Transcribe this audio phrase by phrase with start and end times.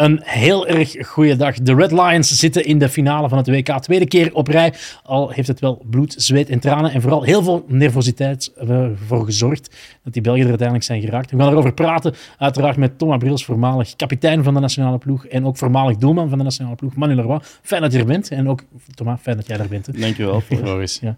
[0.00, 1.54] Een heel erg goede dag.
[1.54, 3.78] De Red Lions zitten in de finale van het WK.
[3.78, 4.72] Tweede keer op rij.
[5.02, 6.92] Al heeft het wel bloed, zweet en tranen.
[6.92, 11.30] En vooral heel veel nervositeit ervoor gezorgd dat die Belgen er uiteindelijk zijn geraakt.
[11.30, 12.14] We gaan erover praten.
[12.38, 15.26] Uiteraard met Thomas Brils, voormalig kapitein van de nationale ploeg.
[15.26, 16.94] En ook voormalig doelman van de nationale ploeg.
[16.94, 17.40] Manu Leroy.
[17.62, 18.30] Fijn dat je er bent.
[18.30, 20.00] En ook, Thomas, fijn dat jij er bent.
[20.00, 21.00] Dankjewel, Floris.
[21.00, 21.16] ja.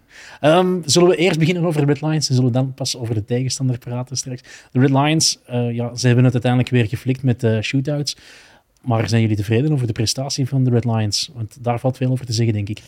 [0.59, 3.15] Um, zullen we eerst beginnen over de Red Lions en zullen we dan pas over
[3.15, 4.41] de tegenstander praten straks.
[4.71, 8.15] De Red Lions, uh, ja, ze hebben het uiteindelijk weer geflikt met de shootouts.
[8.83, 11.31] Maar zijn jullie tevreden over de prestatie van de Red Lions?
[11.33, 12.81] Want daar valt veel over te zeggen, denk ik.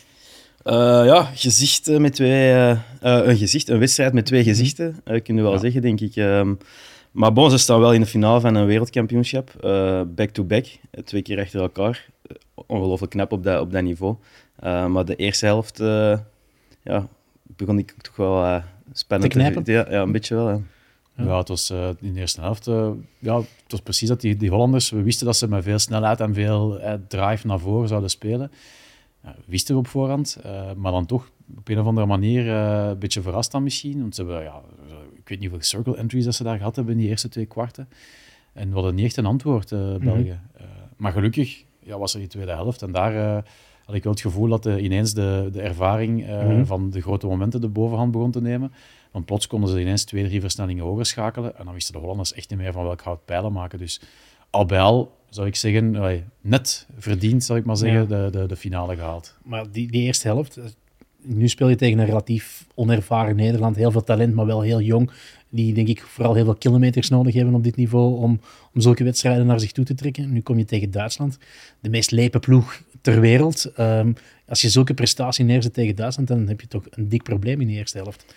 [0.64, 0.72] Uh,
[1.04, 5.42] ja, gezicht met twee, uh, een gezicht, een wedstrijd met twee gezichten, uh, kun je
[5.42, 5.58] wel ja.
[5.58, 6.16] zeggen, denk ik.
[6.16, 6.58] Um,
[7.10, 9.50] maar bon, ze staan wel in de finale van een wereldkampioenschap,
[10.14, 12.06] back-to-back, -back, twee keer achter elkaar.
[12.54, 14.16] Ongelooflijk knap op dat, op dat niveau.
[14.62, 15.78] maar de eerste helft
[16.82, 17.08] ja,
[17.42, 19.62] begon ik toch wel spannend te knijpen.
[19.64, 20.48] Ja, ja, een beetje wel.
[20.48, 20.60] Ja.
[21.16, 22.66] Ja, het was uh, in de eerste helft.
[22.66, 24.90] Uh, ja, het was precies dat die, die Hollanders.
[24.90, 28.50] We wisten dat ze met veel snelheid en veel uh, drive naar voren zouden spelen.
[29.46, 30.38] wisten we op voorhand.
[30.76, 34.00] maar dan toch op een of andere manier een beetje verrast dan misschien.
[34.00, 34.60] Want ze hebben, ja,
[35.14, 37.46] ik weet niet hoeveel circle entries dat ze daar gehad hebben in die eerste twee
[37.46, 37.88] kwarten.
[38.52, 40.00] En we hadden niet echt een antwoord, België.
[40.00, 40.66] Mm -hmm.
[40.96, 42.82] maar gelukkig ja, was er die tweede helft.
[42.82, 43.44] En daar
[43.84, 46.66] had ik wel het gevoel dat ineens de, de ervaring mm -hmm.
[46.66, 48.72] van de grote momenten de bovenhand begon te nemen.
[49.16, 51.58] Want plots konden ze ineens twee, drie versnellingen hoger schakelen.
[51.58, 53.78] En dan wisten de Hollanders echt niet meer van welk hout pijlen maken.
[53.78, 54.00] Dus
[54.50, 58.06] al bij al, zou ik zeggen, net verdiend, zou ik maar zeggen, ja.
[58.06, 59.36] de, de, de finale gehaald.
[59.42, 60.58] Maar die, die eerste helft,
[61.22, 63.76] nu speel je tegen een relatief onervaren Nederland.
[63.76, 65.10] Heel veel talent, maar wel heel jong.
[65.48, 68.40] Die, denk ik, vooral heel veel kilometers nodig hebben op dit niveau om,
[68.74, 70.32] om zulke wedstrijden naar zich toe te trekken.
[70.32, 71.38] Nu kom je tegen Duitsland,
[71.80, 72.82] de meest lepe ploeg
[73.12, 73.72] ter wereld.
[73.78, 74.14] Um,
[74.48, 77.66] als je zulke prestatie neerzet tegen Duitsland, dan heb je toch een dik probleem in
[77.66, 78.34] de eerste helft.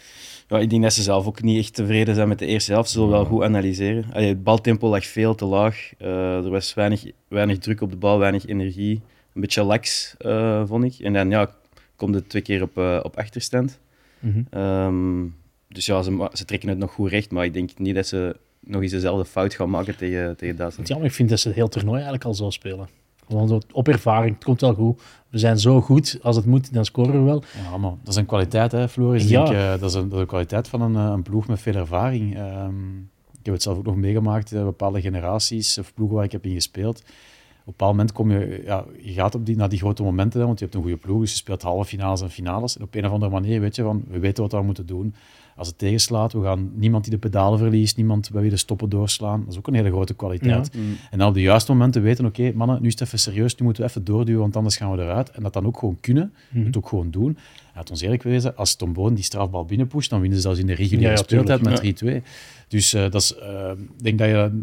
[0.48, 2.90] Ja, ik denk dat ze zelf ook niet echt tevreden zijn met de eerste helft.
[2.90, 4.06] Ze zullen wel goed analyseren.
[4.12, 5.92] Allee, het baltempo lag veel te laag.
[6.00, 9.02] Uh, er was weinig, weinig druk op de bal, weinig energie.
[9.34, 11.00] Een beetje lax, uh, vond ik.
[11.00, 11.50] En dan ja,
[11.96, 13.80] komt het twee keer op, uh, op achterstand.
[14.20, 14.62] Mm -hmm.
[14.62, 15.36] um,
[15.68, 17.32] dus ja, ze, ze, trekken het nog goed recht.
[17.32, 20.88] Maar ik denk niet dat ze nog eens dezelfde fout gaan maken tegen, tegen Duitsland.
[20.88, 22.88] Ja, maar ik vind dat ze het heel toernooi eigenlijk al zo spelen.
[23.30, 25.02] Gewoon zo op ervaring, het komt wel goed.
[25.30, 27.44] We zijn zo goed, als het moet, dan scoren we wel.
[27.64, 29.30] Ja, maar dat is een kwaliteit, hè, Floris.
[29.30, 29.44] Ja.
[29.44, 31.76] Denk, uh, dat, is een, dat is een kwaliteit van een, een ploeg met veel
[31.76, 32.38] ervaring.
[32.38, 36.32] Um, ik heb het zelf ook nog meegemaakt, uh, bepaalde generaties of ploegen waar ik
[36.32, 36.98] heb in gespeeld.
[37.00, 40.46] Op een bepaald moment kom je, ja, je gaat op die, naar die grote momenten,
[40.46, 42.78] want je hebt een goede ploeg, dus je speelt halve finales en finales.
[42.78, 45.16] En op een of andere manier weet je van, we weten wat we moeten doen
[45.60, 48.90] als het tegenslaat, we gaan niemand die de pedalen verliest, niemand bij wie de stoppen
[48.90, 49.40] doorslaan.
[49.40, 50.70] Dat is ook een hele grote kwaliteit.
[50.74, 50.80] Ja.
[50.80, 50.96] Mm.
[51.12, 53.56] En dan op de juiste momenten weten, oké, okay, mannen, nu is het even serieus,
[53.56, 55.30] nu moeten we even doorduwen, want anders gaan we eruit.
[55.30, 56.66] En dat dan ook gewoon kunnen, mm.
[56.66, 57.38] het ook gewoon doen.
[57.76, 60.68] Laat ons eerlijk wezen, als Tom Boon die strafbal binnenpusht, dan winnen ze zelfs in
[60.68, 62.24] de reguliere ja, ja, speeltijd met 3-2.
[62.68, 63.72] Dus uh, dat is, uh,
[64.02, 64.62] denk dat je,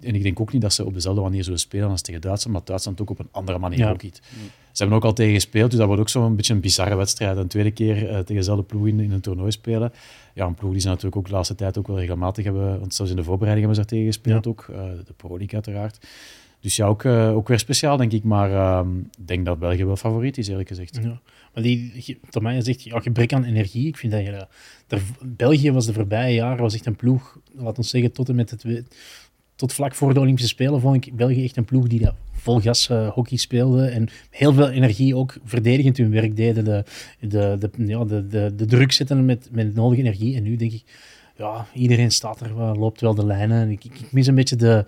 [0.00, 2.56] en ik denk ook niet dat ze op dezelfde manier zullen spelen als tegen Duitsland,
[2.56, 4.20] maar Duitsland ook op een andere manier ook iets.
[4.36, 4.50] Mm.
[4.74, 7.36] Ze hebben ook al tegen gespeeld, dus dat wordt ook zo'n beetje een bizarre wedstrijd.
[7.36, 9.92] Een tweede keer uh, tegen dezelfde ploeg in, in een toernooi spelen.
[10.34, 12.94] Ja, een ploeg die ze natuurlijk ook de laatste tijd ook wel regelmatig hebben, want
[12.94, 14.64] zelfs in de voorbereiding hebben ze daar tegen gespeeld ook.
[15.06, 16.06] de Pro League uiteraard.
[16.60, 18.24] Dus ja, ook, ook weer speciaal, denk ik.
[18.24, 20.98] Maar ehm, ik denk dat België wel favoriet is, eerlijk gezegd.
[21.02, 21.20] Ja.
[21.54, 23.86] Maar die, Tomai zegt, ja, gebrek aan energie.
[23.86, 24.46] Ik vind dat je...
[24.86, 28.34] De, België was de voorbije jaren was echt een ploeg, laat ons zeggen, tot en
[28.34, 28.64] met het...
[29.56, 32.60] Tot vlak voor de Olympische Spelen vond ik België echt een ploeg die dat vol
[32.60, 36.64] gas uh, hockey speelde en heel veel energie ook verdedigend hun werk deden.
[36.64, 36.84] De,
[37.20, 40.36] de, de, ja, de, de, de druk zetten met, met nodige energie.
[40.36, 40.84] En nu denk ik,
[41.36, 43.70] ja, iedereen staat er, loopt wel de lijnen.
[43.70, 44.84] Ik, ik, ik mis een beetje de,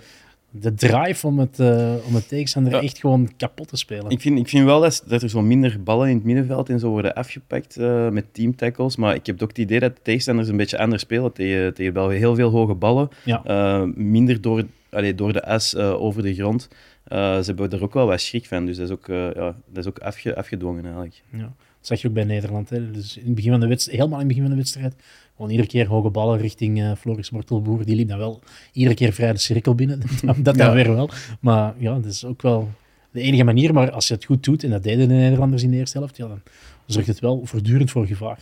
[0.50, 2.80] de drive om het, uh, om het tegenstander ja.
[2.80, 4.10] echt gewoon kapot te spelen.
[4.10, 6.78] Ik vind, ik vind wel dat, dat er zo minder ballen in het middenveld en
[6.78, 8.96] zo worden afgepakt uh, met teamtackles.
[8.96, 11.92] Maar ik heb ook het idee dat de tegenstanders een beetje anders spelen tegen, tegen
[11.92, 13.08] wel heel veel hoge ballen.
[13.24, 13.42] Ja.
[13.46, 16.68] Uh, minder door, allee, door de as over de grond.
[17.08, 18.66] Ze hebben er ook wel wat schrik van.
[18.66, 21.22] Dus dat is ook, ja, dat is ook afge, afgedwongen eigenlijk.
[21.32, 21.38] Ja.
[21.38, 22.70] Dat zag je ook bij Nederland.
[22.70, 22.90] Hè.
[22.90, 24.94] Dus in het begin van de wedstrijd, helemaal in het begin van de wedstrijd
[25.36, 27.84] gewoon iedere keer hoge ballen richting uh, Floris Mortelboer.
[27.84, 28.40] Die liep dan wel
[28.72, 30.00] iedere keer vrij de cirkel binnen.
[30.42, 31.10] dat dan weer wel.
[31.40, 32.70] Maar ja, dat is ook wel
[33.10, 33.72] de enige manier.
[33.72, 36.16] Maar als je het goed doet, en dat deden de Nederlanders in de eerste helft,
[36.16, 36.40] ja, dan
[36.86, 38.38] zorgt het wel voortdurend voor gevaar.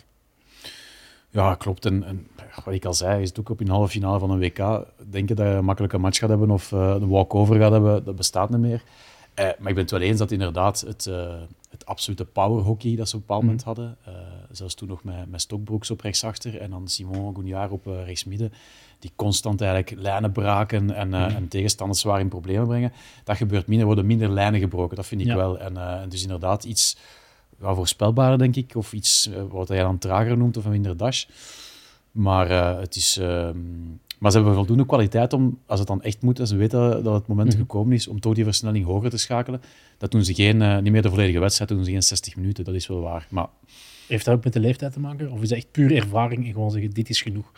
[1.34, 1.84] Ja, klopt.
[1.84, 2.26] En, en,
[2.64, 4.86] wat ik al zei, is het ook op een halve finale van een WK.
[5.10, 8.16] Denken dat je een makkelijke match gaat hebben of uh, een walk-over gaat hebben, dat
[8.16, 8.82] bestaat niet meer.
[9.38, 11.34] Uh, maar ik ben het wel eens dat inderdaad het, uh,
[11.70, 13.66] het absolute powerhockey dat ze op een bepaald moment mm.
[13.66, 13.96] hadden.
[14.50, 18.52] Zelfs toen nog met, met Stokbroeks op rechtsachter en dan Simon Gouniard op rechtsmidden.
[18.98, 21.14] Die constant eigenlijk lijnen braken en, mm.
[21.14, 22.92] en tegenstanders zwaar in problemen brengen.
[23.24, 24.96] Dat gebeurt minder, worden minder lijnen gebroken.
[24.96, 25.36] Dat vind ik ja.
[25.36, 25.58] wel.
[25.58, 26.96] En dus inderdaad iets
[27.64, 28.76] ja, voorspelbaarder, denk ik.
[28.76, 31.24] Of iets wat hij dan trager noemt of een minder dash.
[32.12, 33.48] Maar uh, het is, uh,
[34.18, 37.14] Maar ze hebben voldoende kwaliteit om, als het dan echt moet, en ze weten dat
[37.14, 37.58] het moment Mhm.
[37.58, 39.60] gekomen is om toch die versnelling hoger te schakelen,
[39.98, 42.36] dat doen ze geen, eh, niet meer de volledige wedstrijd, dat doen ze geen 60
[42.36, 43.26] minuten, dat is wel waar.
[43.30, 43.46] Maar
[44.08, 45.30] Heeft dat ook met de leeftijd te maken?
[45.30, 47.52] Of is dat echt puur ervaring en gewoon zeggen, dit is genoeg?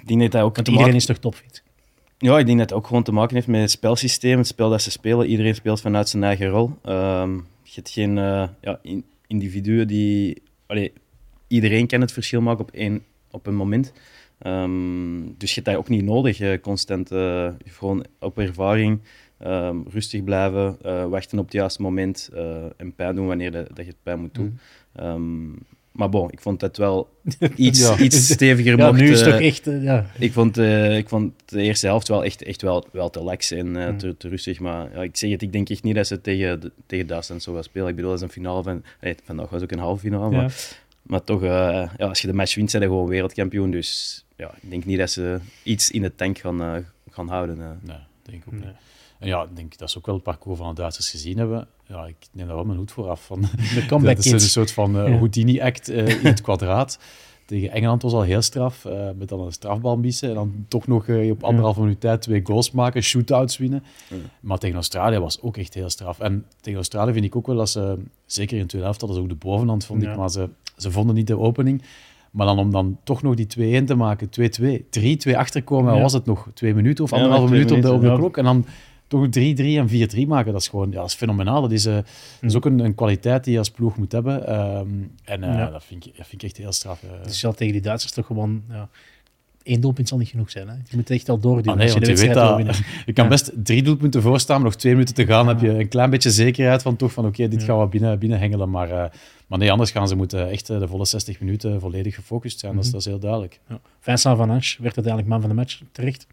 [0.00, 1.62] Ik denk dat hij ook Want iedereen maken- is toch topfit?
[2.18, 4.70] Ja, ik denk dat het ook gewoon te maken heeft met het spelsysteem, het spel
[4.70, 5.26] dat ze spelen.
[5.26, 6.70] Iedereen speelt vanuit zijn eigen rol.
[6.82, 10.42] Ehm, je hebt geen eh, ja, in- individuen die...
[10.66, 10.92] Allee,
[11.48, 13.92] iedereen kan het verschil maken op, één, op een moment.
[14.38, 17.10] Ehm, dus je hebt dat ook niet nodig, eh, constant.
[17.12, 19.00] eh, gewoon op ervaring,
[19.38, 20.78] ehm, rustig blijven,
[21.10, 22.30] wachten op het juiste moment
[22.76, 24.58] en pijn doen wanneer dat, dat je het pijn moet doen.
[24.92, 25.48] Ehm,
[25.96, 27.08] maar bon, ik vond het wel
[27.56, 27.98] iets, Ja.
[27.98, 29.66] iets steviger Ja, mocht, nu is het eh, toch echt...
[29.66, 30.06] eh, ja.
[30.18, 33.50] ik vond, eh, ik vond de eerste helft wel echt, echt wel, wel te lax
[33.50, 33.98] en eh, Mm.
[33.98, 34.60] te, te rustig.
[34.60, 37.42] Maar ja, ik zeg het, ik denk echt niet dat ze tegen, de- tegen Duitsland
[37.42, 37.88] zo gaan spelen.
[37.88, 38.82] Ik bedoel, dat is een finale van...
[39.00, 40.36] Hey, vandaag was ook een halve finale.
[40.36, 40.48] Ja.
[41.02, 41.48] Maar, toch, eh,
[41.96, 43.70] ja, als je de match wint, zijn je gewoon wereldkampioen.
[43.70, 46.74] Dus ja, ik denk niet dat ze iets in de tank gaan, eh,
[47.10, 47.60] gaan houden.
[47.60, 47.66] eh.
[47.82, 48.62] nee, denk ik ook Nee.
[48.68, 48.74] niet.
[49.18, 51.68] En ja, ik denk dat ze ook wel het parcours van de Duitsers gezien hebben.
[51.88, 53.24] Ja, ik neem daar wel mijn hoed voor af.
[53.26, 53.40] Van,
[53.74, 55.16] De comeback dat is een soort van eh, Ja.
[55.16, 56.98] Houdini-act eh, in het kwadraat.
[57.46, 60.86] Tegen Engeland was al heel straf, eh, met dan een strafbal missen en dan toch
[60.86, 63.82] nog eh, op anderhalve minuut tijd twee goals maken, shootouts winnen.
[64.08, 64.16] Ja.
[64.40, 66.18] Maar tegen Australië was ook echt heel straf.
[66.20, 69.18] En tegen Australië vind ik ook wel dat ze, zeker in de tweede helft hadden
[69.18, 70.10] ze ook de bovenhand, vond Ja.
[70.10, 71.82] ik, maar ze, ze vonden niet de opening.
[72.30, 76.00] Maar dan om dan toch nog die 2-1 te maken, 2-2, 3-2 achterkomen, Ja.
[76.00, 78.36] was het nog twee minuten of anderhalve minuut op de, op de klok.
[78.36, 78.64] En dan
[79.06, 79.88] toch 3-3 en
[80.24, 81.60] 4-3 maken, dat is gewoon ja, dat is fenomenaal.
[81.62, 82.04] Dat is, eh, dat
[82.50, 84.46] is ook een, een kwaliteit die je als ploeg moet hebben.
[84.46, 84.86] Ehm,
[85.24, 85.70] en eh, Ja.
[85.70, 87.02] dat, vind ik, dat vind ik echt heel straf.
[87.24, 88.62] Dus ja, tegen die Duitsers toch gewoon...
[88.68, 88.88] Ja,
[89.62, 90.68] één doelpunt zal niet genoeg zijn.
[90.68, 90.74] Hè?
[90.74, 92.76] Je moet echt al doorduwen Ah, nee, als je je weet dat
[93.06, 93.30] je kan Ja.
[93.30, 96.30] best drie doelpunten voorstaan, maar nog twee minuten te gaan, heb je een klein beetje
[96.30, 98.70] zekerheid van toch van oké, dit gaan we binnen, binnen hengelen.
[98.70, 99.10] Maar, eh,
[99.46, 102.74] maar nee, anders gaan ze moeten echt de volle 60 minuten volledig gefocust zijn.
[102.74, 102.96] dat, is, Mhm.
[102.98, 103.60] dat is heel duidelijk.
[103.68, 103.80] Ja.
[104.00, 106.26] Vincent Van Ansch werd uiteindelijk man van de match terecht.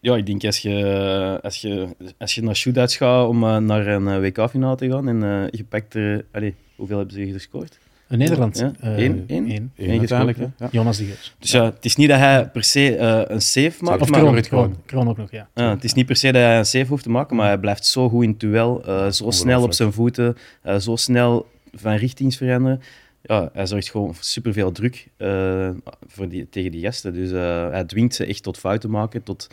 [0.00, 1.88] Ja, ik denk als je, als je,
[2.18, 5.50] als je naar shootouts gaat om eh, naar een eh, WK-finale te gaan en eh,
[5.50, 6.24] je pakt er...
[6.32, 7.78] Allee, hoeveel hebben ze gescoord?
[8.08, 8.58] In Nederland.
[8.58, 9.46] Ja, één, één?
[9.48, 9.72] één.
[9.76, 10.38] Eén Eén uiteindelijk.
[10.58, 10.68] Ja.
[10.70, 11.34] Jonas de Geus.
[11.38, 14.20] Dus ja, het is niet dat hij per se eh, een save maakt, Of maar...
[14.20, 15.48] Kroon, Kroon, Kroon, ook nog, ja.
[15.54, 17.58] Ja, het is niet per se dat hij een save hoeft te maken, maar hij
[17.58, 21.46] blijft zo goed in het duel, eh, zo snel op zijn voeten, eh, zo snel
[21.72, 22.80] van richtings veranderen.
[23.22, 25.70] Ja, hij zorgt gewoon voor superveel druk eh,
[26.06, 27.12] voor die, tegen die gasten.
[27.12, 29.48] Dus eh, hij dwingt ze echt tot fouten maken, tot,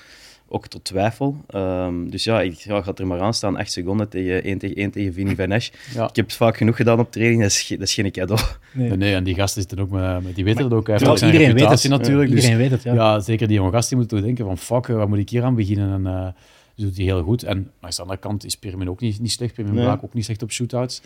[0.53, 1.37] ook tot twijfel.
[1.47, 4.75] Ehm, dus ja, ik ja, ga er maar aan staan, 8 seconden tegen 1 tegen
[4.77, 5.71] 1 tegen Vinny Van Esch.
[5.93, 6.07] Ja.
[6.09, 8.41] Ik heb het vaak genoeg gedaan op training, dat is, dat is geen cadeau.
[8.73, 8.87] Nee.
[8.87, 10.97] Nee, nee, en die gasten zitten ook met, met- die weten Maar- het ook.
[10.97, 11.87] Terwijl iedereen weet het.
[11.89, 12.29] natuurlijk.
[12.31, 12.93] dus- Iedereen weet het, ja.
[12.93, 15.29] Ja, zeker die jonge gast die moet toch denken van fuck, eh, waar moet ik
[15.29, 15.93] hier aan beginnen?
[16.05, 16.27] En eh
[16.75, 17.43] dus doet hij heel goed.
[17.43, 19.53] En maar aan de andere kant is Pirmin ook niet, niet slecht.
[19.53, 19.83] Pirmin Nee.
[19.83, 21.01] Braak ook niet slecht op shootouts.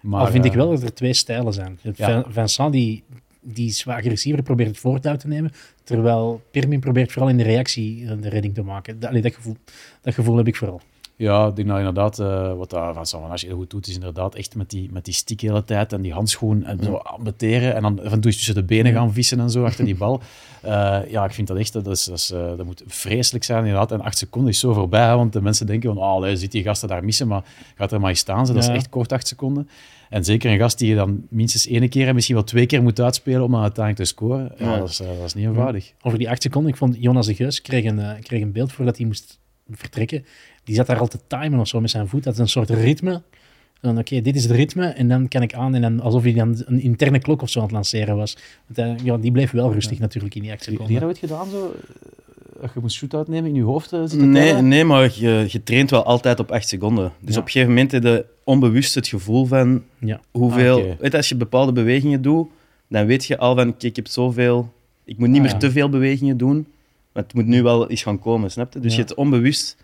[0.00, 1.78] Maar Al vind ik eh, wel dat er twee stijlen zijn.
[1.82, 1.92] Ja.
[2.22, 3.04] Vin- Vincent die,
[3.42, 5.52] die is wat agressiever probeert het voortouw te nemen,
[5.84, 9.00] terwijl Pirmin probeert vooral in de reactie eh, de redding te maken.
[9.00, 9.56] Dat, allee, dat, gevoel,
[10.00, 10.80] dat gevoel heb ik vooral.
[11.16, 14.34] Ja, ik denk dat inderdaad, eh, wat dat Van Savanage heel goed doet, is inderdaad
[14.34, 17.74] echt met die, met die stick de hele tijd en die handschoen en zo ambeteren
[17.74, 20.20] en dan en toe eens tussen de benen gaan vissen en zo achter die bal.
[20.62, 23.92] Eh, ja, ik vind dat echt, dat, is, dat, is, dat moet vreselijk zijn inderdaad.
[23.92, 26.62] En acht seconden is zo voorbij, hè, want de mensen denken van, oh, zit die
[26.62, 27.44] gasten daar missen, maar
[27.76, 28.46] gaat er maar eens staan.
[28.46, 28.52] Ze.
[28.52, 29.68] Dat is echt kort, acht seconden.
[30.12, 32.82] En zeker een gast die je dan minstens één keer en misschien wel twee keer
[32.82, 34.78] moet uitspelen om uiteindelijk te scoren, ja, Ja.
[34.78, 35.92] Dat, is, eh, dat is niet eenvoudig.
[36.02, 38.72] Over die acht seconden, ik vond Jonas de Geus kreeg een, eh, kreeg een beeld
[38.72, 39.38] voordat hij moest
[39.70, 40.24] vertrekken.
[40.64, 42.24] Die zat daar al te timen of zo met zijn voet.
[42.24, 43.22] Dat is een soort ritme.
[43.80, 46.32] Dan, oké, dit is het ritme en dan kan ik aan en dan alsof hij
[46.32, 48.36] dan een interne klok of zo aan het lanceren was.
[48.66, 51.00] Want, eh, ja, die bleef wel rustig natuurlijk in die acht Heb je seconden.
[51.00, 51.74] dat ooit gedaan zo?
[52.62, 55.62] Dat je moest shootout nemen in je hoofd eh, zitten Nee, nee maar je, je
[55.62, 57.12] traint wel altijd op 8 seconden.
[57.20, 57.40] Dus Ja.
[57.40, 60.20] op een gegeven moment heb je onbewust het gevoel van Ja.
[60.30, 60.78] hoeveel...
[60.90, 62.48] Ah, weet als je bepaalde bewegingen doet,
[62.88, 64.72] dan weet je al van, kijk, ik heb zoveel...
[65.04, 65.58] Ik moet niet Ah, meer ja.
[65.58, 66.66] te veel bewegingen doen,
[67.12, 68.78] maar het moet nu wel eens gaan komen, snap je?
[68.80, 68.98] Dus Ja.
[68.98, 69.76] je hebt onbewust,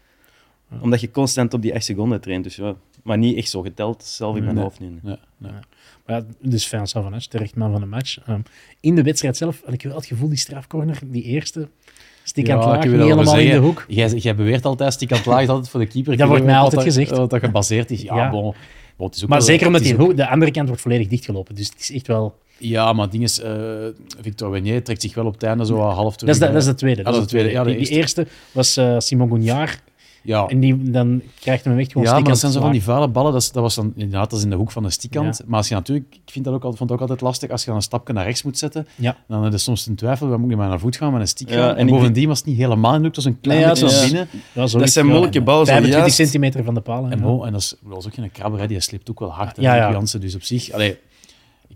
[0.71, 0.77] Ja.
[0.81, 2.45] omdat je constant op die 8 seconden traint.
[2.45, 4.65] Dus ja, maar niet echt zo geteld, zelf in mijn Nee.
[4.65, 5.03] hoofd niet.
[5.03, 5.53] Nee, nee.
[6.07, 8.19] Maar ja, dus van Esch, terecht man van de match.
[8.27, 8.41] Ehm,
[8.81, 11.69] in de wedstrijd zelf had ik wel het gevoel, die strafcorner, die eerste,
[12.29, 13.85] stik Ja, aan het laag, niet helemaal in de hoek.
[13.89, 16.17] Jij, jij beweert altijd, stik aan het laag is altijd voor de keeper.
[16.17, 17.11] Dat wordt mij altijd dat- gezegd.
[17.11, 18.03] Wat dat gebaseerd is.
[18.03, 18.31] Ja, Ja.
[18.31, 18.55] bon.
[18.99, 21.55] Is ook Maar wel- zeker het die hoek, de andere kant wordt volledig dichtgelopen.
[21.55, 22.35] Dus het is echt wel...
[22.59, 23.53] Ja, maar het ding is, eh,
[24.21, 26.33] Victor Wenier trekt zich wel op het einde zo half terug.
[26.35, 27.03] Dat is de, dat is de tweede.
[27.03, 27.51] dat is de tweede.
[27.51, 29.83] Ja, de die, die eerste was eh, Simon Gognard.
[30.23, 32.61] Ja, En die, dan krijgt hem echt gewoon ja stik maar aan dat zijn het
[32.61, 33.33] zo van die vuile ballen.
[33.33, 35.37] Dat, is, dat was dan inderdaad dat is in de hoek van de stikkant.
[35.39, 35.45] Ja.
[35.47, 37.61] Maar als je natuurlijk, ik vind dat ook, altijd- vond het ook altijd lastig, als
[37.61, 39.17] je dan een stapje naar rechts moet zetten, Ja.
[39.29, 41.29] dan heb je soms een twijfel, waar moet ik met mijn voet gaan, met een
[41.29, 41.77] stick Ja, gaan.
[41.77, 43.95] en bovendien was het niet helemaal in de hoek, het was een klein beetje naar
[43.95, 44.29] is- binnen.
[44.53, 45.67] Dat is- zijn moeilijke ballen.
[45.67, 46.17] zo 25 juist.
[46.17, 47.11] centimeter van de palen.
[47.13, 49.57] En, en dat, is, dat was ook geen krabber, hè, die slipt ook wel hard.
[49.61, 50.99] Ja, Ja, dus op zich, allee,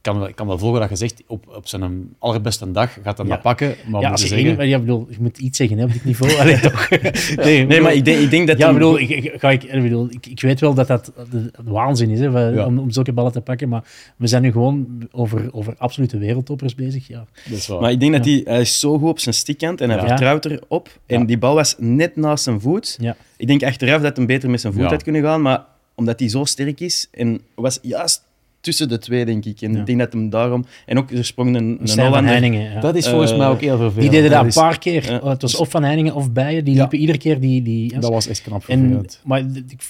[0.02, 3.26] kan, ik kan wel volgen dat je zegt, op, op zijn allerbeste dag gaat hij
[3.26, 3.32] Ja.
[3.32, 3.75] dat pakken.
[3.87, 6.37] Maar ja, als je, zeggen, ja, bedoel, je moet iets zeggen hè, op dit niveau.
[6.40, 6.88] Allee, toch?
[7.37, 10.26] Nee, Nee, maar ik denk, ik denk dat Ja, bedoel, ik, ga ik, bedoel, ik,
[10.26, 12.66] ik weet wel dat dat de, de waanzin is hè, van- Ja.
[12.66, 13.85] om, om zulke ballen te pakken, maar
[14.16, 17.09] we zijn nu gewoon over, over absolute wereldtoppers bezig.
[17.09, 17.26] Ja.
[17.49, 17.80] dat is waar.
[17.80, 20.06] Maar ik denk dat hij, hij is zo goed op zijn stickkant en hij Ja.
[20.06, 20.88] vertrouwt erop.
[21.06, 21.26] En Ja.
[21.26, 22.97] die bal was net naast zijn voet.
[23.00, 23.16] Ja.
[23.37, 24.88] Ik denk achteraf dat hij beter met zijn voet Ja.
[24.88, 28.23] had kunnen gaan, maar omdat hij zo sterk is en was juist
[28.62, 29.61] tussen de twee, denk ik.
[29.61, 29.78] En Ja.
[29.81, 30.64] ik denk dat hem daarom...
[30.87, 32.31] En ook, er sprong een, een Stijn van Hollander.
[32.31, 32.73] Heiningen.
[32.73, 32.81] Ja.
[32.81, 34.00] dat is volgens Eh, mij ook heel vervelend.
[34.00, 35.11] die deden dat een is- paar keer.
[35.12, 35.28] Ja.
[35.28, 36.64] Het was of Van Heiningen of Bijen.
[36.64, 36.81] Die Ja.
[36.81, 37.62] liepen iedere keer die...
[37.62, 39.21] die Dat was echt knap en, vervelend.
[39.25, 39.42] maar,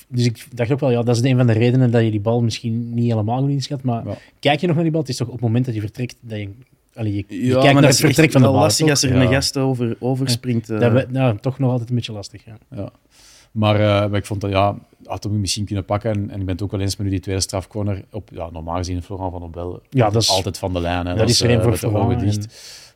[0.09, 2.21] dus ik dacht ook wel, ja, dat is een van de redenen dat je die
[2.21, 3.83] bal misschien niet helemaal goed inschat.
[3.83, 4.17] Maar Ja.
[4.41, 6.17] kijk je nog naar die bal, het is toch op het moment dat je vertrekt
[6.21, 6.49] dat je...
[6.95, 8.62] Allee, je, je Ja, kijkt naar het vertrek van de wel bal.
[8.62, 8.91] lastig toch?
[8.95, 9.23] als er Ja.
[9.23, 10.71] een gast over, overspringt.
[10.71, 10.81] eh.
[10.81, 12.45] Dat we, nou, toch nog altijd een beetje lastig.
[12.45, 12.59] Ja.
[12.76, 12.91] Ja.
[13.53, 16.11] Maar, eh, maar ik vond dat, ja, had hem misschien kunnen pakken.
[16.11, 18.05] En, en ik ben het ook wel eens met nu die tweede strafcorner.
[18.11, 21.07] Op, ja, normaal gezien, Florent van Obel Ja, dat is- altijd van de lijn.
[21.07, 21.15] Hè.
[21.15, 22.45] dat is er één eh, voor met de Florent ogen dicht.
[22.45, 22.51] en-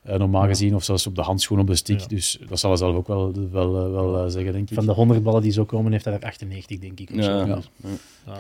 [0.07, 0.49] Eh, normaal Ja.
[0.49, 2.01] gezien, of zelfs op de handschoen op de stick.
[2.01, 2.07] Ja.
[2.07, 3.73] Dus dat zal hij zelf ook wel, wel,
[4.13, 4.75] wel zeggen, denk ik.
[4.75, 7.11] Van de 100 ballen die zo komen, heeft hij er 98, denk ik.
[7.19, 7.25] Of.
[7.25, 7.45] Ja.
[7.47, 7.59] Ja.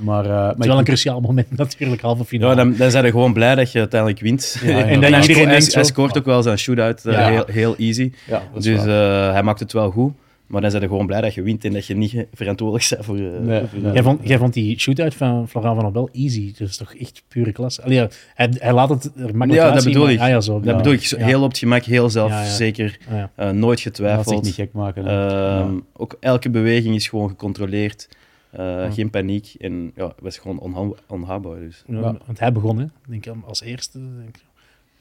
[0.00, 2.50] Maar, eh, maar Het is wel ik- een cruciaal moment natuurlijk, halve finale.
[2.50, 4.58] Ja, dan, dan zijn we gewoon blij dat je uiteindelijk wint.
[4.62, 7.28] Ja, en hij, iedereen sco- hij- scoort ook wel zijn shootout eh, Ja.
[7.28, 8.12] heel, heel easy.
[8.54, 8.84] Dus eh,
[9.32, 10.12] hij maakt het wel goed.
[10.46, 13.04] Maar dan zijn we gewoon blij dat je wint en dat je niet verantwoordelijk bent
[13.04, 13.16] voor...
[13.16, 13.92] eh, Nee, voor- nee.
[13.92, 16.54] Jij vond, jij vond die shootout van Florent van Obel easy.
[16.58, 17.82] Dat is toch echt pure klasse.
[17.82, 20.20] Allee, ja, hij, hij laat het er makkelijk Ja, dat bedoel maar- ik.
[20.20, 20.60] Ah, ja, zo.
[20.60, 22.08] Dat bedoel ik, zo heel op het gemak, heel Ja, ja.
[22.44, 23.30] zelfzeker, Ah, ja.
[23.34, 24.42] eh, nooit getwijfeld.
[24.44, 25.06] niet gek maken.
[25.06, 25.80] Ehm, Ja.
[25.92, 28.08] Ook elke beweging is gewoon gecontroleerd.
[28.50, 28.92] Eh.
[28.92, 29.54] Geen paniek.
[29.58, 31.58] En ja, het was gewoon onha- onhaakbaar.
[31.58, 31.84] Dus.
[31.86, 32.16] Ja, Ja.
[32.26, 33.98] Want hij begon, hè, denk ik, als eerste.
[33.98, 34.42] Denk ik.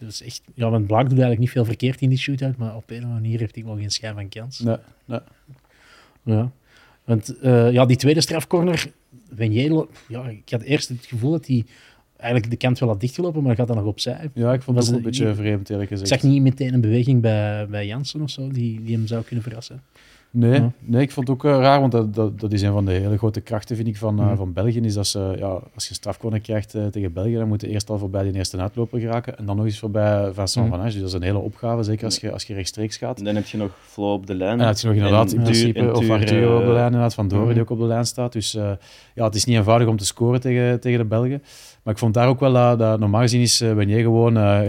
[0.05, 2.89] Dus echt, ja, want Blaak doet eigenlijk niet veel verkeerd in die shootout, maar op
[2.89, 4.59] een of andere manier heeft hij wel geen schijn van kans.
[4.59, 5.19] Nee, nee.
[6.23, 6.51] Ja.
[7.03, 8.91] Want eh, ja, die tweede strafcorner,
[9.29, 11.65] Wenier, ja, ik had eerst het gevoel dat hij
[12.17, 14.29] eigenlijk de kant wel had dichtgelopen, maar gaat dan nog opzij.
[14.33, 16.21] Ja, ik vond ook een beetje vreemd, eerlijk Ik gezegd.
[16.21, 19.43] zag niet meteen een beweging bij, bij Jansen of zo, die, die hem zou kunnen
[19.43, 19.81] verrassen.
[20.37, 20.71] Nee, Ja.
[20.79, 22.91] nee, ik vond het ook eh, raar, want dat, dat, dat is een van de
[22.91, 24.79] hele grote krachten, vind ik, van, eh, van België.
[24.79, 27.67] Is dat ze, ja, als je een strafcorner krijgt eh, tegen België, dan moet je
[27.69, 30.69] eerst al voorbij die eerste uitloper geraken en dan nog eens voorbij Vincent.
[30.69, 30.91] Van Asch.
[30.91, 33.17] Dus dat is een hele opgave, zeker als je, als je rechtstreeks gaat.
[33.17, 34.59] En dan heb je nog Flo op de lijn.
[34.59, 37.53] En dan je nog inderdaad in principe, of Arthur op de lijn, inderdaad, Van Doren
[37.53, 38.33] die ook op de lijn staat.
[38.33, 38.71] Dus eh,
[39.15, 41.43] ja, het is niet eenvoudig om te scoren tegen, tegen de Belgen.
[41.83, 44.37] Maar ik vond daar ook wel dat, dat normaal gezien is uh, wanneer gewoon...
[44.37, 44.61] eh,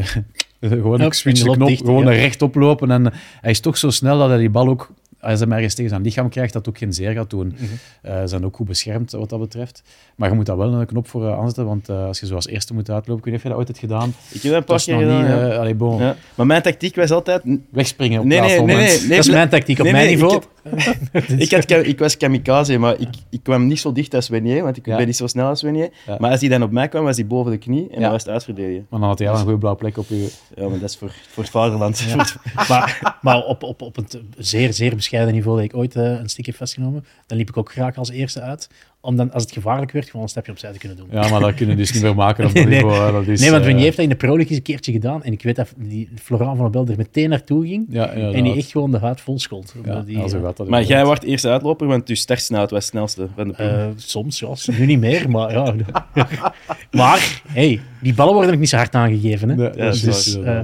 [0.61, 1.09] gewoon Ja,
[1.55, 2.11] knop, dicht, gewoon ja.
[2.11, 2.91] rechtop lopen.
[2.91, 5.75] En hij is toch zo snel dat hij die bal ook, als hij maar ergens
[5.75, 7.47] tegen zijn lichaam krijgt, dat ook geen zeer gaat doen.
[7.47, 7.65] Mhm.
[8.03, 9.83] Eh, ze zijn ook goed beschermd wat dat betreft.
[10.17, 12.47] Maar je moet daar wel een knop voor uh, aanzetten, want uh, als je zoals
[12.47, 14.15] eerste moet uitlopen, kun je dat ooit het gedaan?
[14.31, 15.31] Ik heb dat een paar keer gedaan, niet...
[15.31, 15.51] ja.
[15.51, 16.17] eh, allee, bon, Ja.
[16.35, 17.43] Maar mijn tactiek was altijd...
[17.71, 20.37] wegspringen op Nee, nee, nee, nee, nee, dat is mijn tactiek op mijn niveau.
[20.37, 20.43] Ik,
[21.51, 24.77] had, ka- ik was kamikaze, maar ik, ik kwam niet zo dicht als Wenier, want
[24.77, 24.97] ik Ja.
[24.97, 25.91] ben niet zo snel als Wenier.
[26.07, 26.17] Ja.
[26.19, 28.01] Maar als hij dan op mij kwam, was hij boven de knie en Ja.
[28.01, 28.87] dan was het uitverdedigen.
[28.91, 30.33] Maar dan had hij al een goede blauwe plek op je...
[30.57, 31.99] Ja, maar dat is voor, voor het vaderland.
[31.99, 32.17] Ja.
[32.69, 36.29] maar maar op, op, op het zeer, zeer bescheiden niveau dat ik ooit eh, een
[36.29, 38.69] stick heb vastgenomen, dan liep ik ook graag als eerste uit,
[39.07, 41.07] om dan, als het gevaarlijk werd, gewoon een stapje opzij te kunnen doen.
[41.11, 42.83] Ja, maar dat kun je dus niet meer maken op Nee, dat nee.
[42.83, 43.07] niveau.
[43.07, 43.13] hè.
[43.13, 44.93] Dat is, nee, want eh, Wenier heeft dat in de Pro League eens een keertje
[44.93, 48.45] gedaan, en ik weet dat die Florent van Obel er meteen naartoe ging, Ja, en
[48.45, 49.75] die echt gewoon de huid vol schold.
[49.85, 53.29] Ja, die, eh, gaat Maar jij wordt eerste uitloper, want je startsnelheid was het snelste
[53.35, 53.69] van de ploeg.
[53.69, 54.55] Eh, soms, ja.
[54.79, 55.75] Nu niet meer, maar ja.
[56.91, 59.49] maar, hey, die ballen worden ook niet zo hard aangegeven.
[59.49, 59.55] Hè?
[59.55, 60.61] Nee, Ja, dat is dus, eh,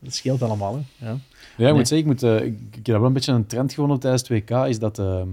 [0.00, 0.82] dat scheelt allemaal.
[0.98, 1.06] Hè?
[1.06, 1.12] Ja.
[1.12, 1.72] Ja, ik Nee.
[1.72, 4.28] moet zeggen, ik, moet, eh, ik, ik heb wel een beetje een trend gewonnen tijdens
[4.28, 5.28] het WK, is dat, ehm,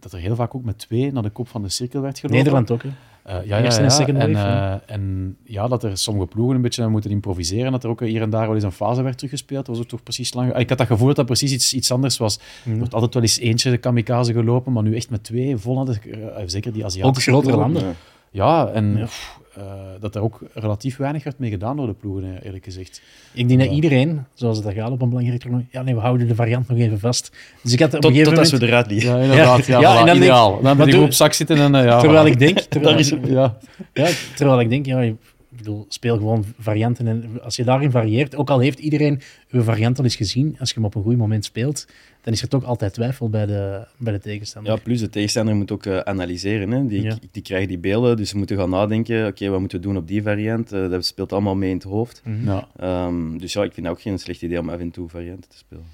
[0.00, 2.38] dat er heel vaak ook met twee naar de kop van de cirkel werd gelopen.
[2.38, 2.82] Nederland ook.
[2.82, 2.88] Hè?
[3.22, 6.88] Eh, ja, ja, ja, en en, eh, en ja, dat er sommige ploegen een beetje
[6.88, 9.66] moeten improviseren, dat er ook hier en daar wel eens een fase werd teruggespeeld.
[9.66, 10.56] Dat was ook toch precies lang.
[10.56, 12.38] Ik had dat gevoel dat dat precies iets, iets anders was.
[12.66, 15.88] Er wordt altijd wel eens eentje de kamikaze gelopen, maar nu echt met twee vol
[15.88, 17.82] eh, zeker die Aziatische Ook grotere landen.
[17.82, 17.92] Ja.
[18.30, 19.04] Ja, en Ja.
[19.04, 19.62] pff, eh,
[20.00, 23.02] dat er ook relatief weinig werd mee gedaan door de ploegen, eh, eerlijk gezegd.
[23.32, 26.00] Ik denk dat iedereen, zoals het dat gaat op een belangrijk toernooi, ja nee, we
[26.00, 27.32] houden de variant nog even vast.
[27.62, 28.70] Dus ik had op een Tot, gegeven tot als moment...
[28.70, 29.16] we eruit liggen.
[29.16, 29.66] Ja, inderdaad.
[29.66, 30.62] Ja, Ja, voilà, en dan denk- ideaal.
[30.62, 32.30] Dan ben je op zak zitten en eh, ja, Terwijl voilà.
[32.30, 33.56] ik denk, terwijl, Daar is- Ja,
[33.92, 35.10] ja, terwijl ik denk, ja, je-
[35.50, 37.06] ik bedoel, speel gewoon varianten.
[37.08, 40.68] En als je daarin varieert, ook al heeft iedereen uw variant al eens gezien, als
[40.68, 41.86] je hem op een goed moment speelt,
[42.22, 44.72] dan is er toch altijd twijfel bij de, bij de tegenstander.
[44.72, 46.70] Ja, plus de tegenstander moet ook eh, analyseren.
[46.70, 46.86] Hè.
[46.86, 47.18] Die, Ja.
[47.30, 49.26] die krijgen die beelden, dus ze moeten gaan nadenken.
[49.26, 50.72] Oké, wat moeten we doen op die variant?
[50.72, 52.22] Eh, dat speelt allemaal mee in het hoofd.
[52.24, 52.44] Mhm.
[52.46, 52.68] ja.
[52.76, 55.50] Ehm, dus ja, ik vind het ook geen slecht idee om af en toe varianten
[55.50, 55.84] te spelen.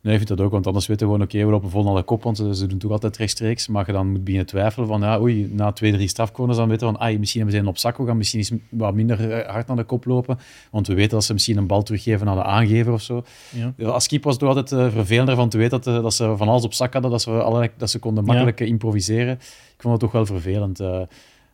[0.00, 1.94] Nee, ik vind dat ook, want anders weten we gewoon, oké, we lopen vol naar
[1.94, 3.68] de kop, want ze, ze doen toch altijd rechtstreeks.
[3.68, 6.86] Maar je dan moet beginnen twijfelen van, ja, oei, na twee, drie strafcorners dan weten
[6.86, 9.30] we van, ah, misschien hebben ze een op zak, we gaan misschien eens wat minder
[9.30, 10.38] eh, hard naar de kop lopen.
[10.70, 13.24] Want we weten dat ze misschien een bal teruggeven aan de aangever of zo.
[13.76, 13.86] Ja.
[13.86, 16.48] Als keeper was het altijd eh, vervelender van te weten dat, eh, dat ze van
[16.48, 19.34] alles op zak hadden, dat ze, allerlei, dat ze konden makkelijk eh, improviseren.
[19.74, 20.78] Ik vond het toch wel vervelend.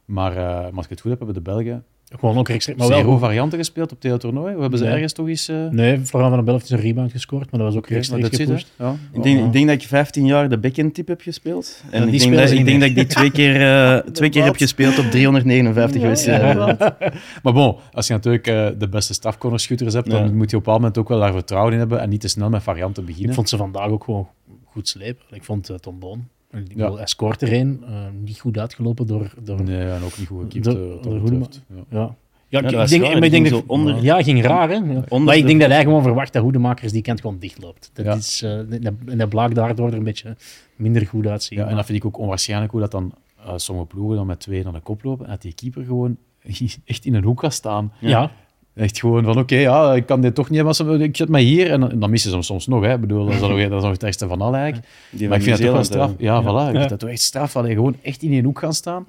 [0.04, 1.84] maar, maar als ik het goed heb, hebben de Belgen
[2.18, 2.78] Gewoon ook rechtstreeks.
[2.78, 4.54] Maar wel varianten gespeeld op het toernooi.
[4.54, 5.48] We hebben ze ergens toch eens...
[5.48, 5.68] Uh...
[5.68, 8.36] Nee, Florian van den Belft is een rebound gescoord, maar dat was ook okay, rechtstreeks
[8.36, 8.72] gepusht.
[8.78, 8.96] Ja.
[9.12, 11.82] Ik, denk, ik denk dat je 15 jaar de backhand tip heb gespeeld.
[11.90, 14.56] En ik, denk dat, ik denk dat ik die twee keer, uh, twee keer heb
[14.56, 16.76] gespeeld op 359 wedstrijden.
[17.42, 20.72] maar bon, als je natuurlijk uh, de beste stafcornerschutters hebt, dan moet je op een
[20.72, 23.28] bepaald moment ook wel daar vertrouwen in hebben en niet te snel met varianten beginnen.
[23.28, 24.28] Ik vond ze vandaag ook gewoon
[24.64, 25.24] goed slepen.
[25.30, 26.28] Ik vond Tom Boon
[26.74, 26.94] ja.
[26.94, 29.34] Hij scoort er een, uh, niet goed uitgelopen door...
[29.42, 30.64] door nee, en ook niet goed gekiept.
[30.64, 31.84] Door, door, door ja.
[31.88, 32.16] ja.
[32.50, 34.80] Ja, ik, denk, maar ik denk dat, onder, ja, ging raar, hè?
[35.18, 37.90] maar ik denk dat hij gewoon verwacht dat Hoedemakers die kant gewoon dichtloopt.
[37.92, 40.36] Dat is, uh, en dat blaakt daardoor er een beetje
[40.76, 41.58] minder goed uitzien.
[41.58, 43.12] Ja, en dat vind ik ook onwaarschijnlijk hoe dat dan
[43.46, 46.16] uh, sommige ploegen dan met twee naar de kop lopen en dat die keeper gewoon
[46.84, 47.92] echt in een hoek gaat staan.
[48.00, 48.32] Ja.
[48.74, 51.70] Echt gewoon van, oké, ja, ik kan dit toch niet hebben, ik zet mij hier.
[51.70, 52.94] En, dan missen ze hem soms nog, hè.
[52.94, 54.86] Ik bedoel, dat is, nog, dat is nog het ergste van al eigenlijk.
[55.10, 56.12] Die maar ik vind het toch wel straf.
[56.18, 56.68] Ja, ja, voilà.
[56.68, 57.54] Ik vind dat toch echt straf.
[57.54, 59.06] je gewoon echt in een hoek gaan staan.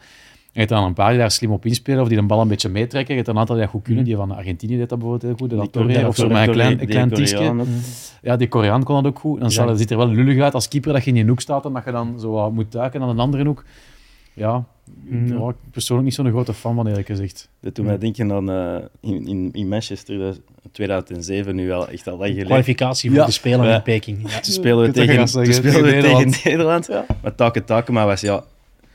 [0.51, 2.47] Je hebt dan een paar die daar slim op inspelen of die de bal een
[2.47, 3.15] beetje meetrekken.
[3.15, 4.03] Je hebt een aantal die dat goed kunnen.
[4.03, 5.57] Die van Argentinië deed dat bijvoorbeeld heel goed.
[5.57, 7.67] Dat Torre, of zo met een klein, een klein
[8.21, 9.39] Ja, die Koreaan kon dat ook goed.
[9.39, 9.75] Dan ja.
[9.75, 11.85] ziet er wel lullig uit als keeper dat je in je hoek staat en dat
[11.85, 13.63] je dan zo moet duiken aan een andere hoek.
[14.33, 14.65] Ja,
[15.03, 15.27] mm.
[15.27, 17.49] ja, ik persoonlijk niet zo'n grote fan van, eerlijk gezegd.
[17.59, 20.35] Dat doet mij denken aan uh, in, in, in Manchester,
[20.71, 22.47] 2007, nu wel echt al lang geleden.
[22.47, 24.31] Kwalificatie voor de Spelen in Peking.
[24.31, 24.39] Ja.
[24.39, 26.87] Toen spelen we tegen, spelen we tegen Nederland.
[26.87, 27.05] Ja.
[27.21, 28.43] Maar Take Takema was ja...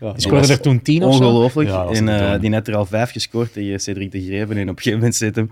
[0.01, 1.71] Ja, die scoorde er toen tien Ongelooflijk.
[1.71, 4.57] en uh, die net er al vijf gescoord tegen Cedric de Greven.
[4.57, 5.51] En op een gegeven moment zit hem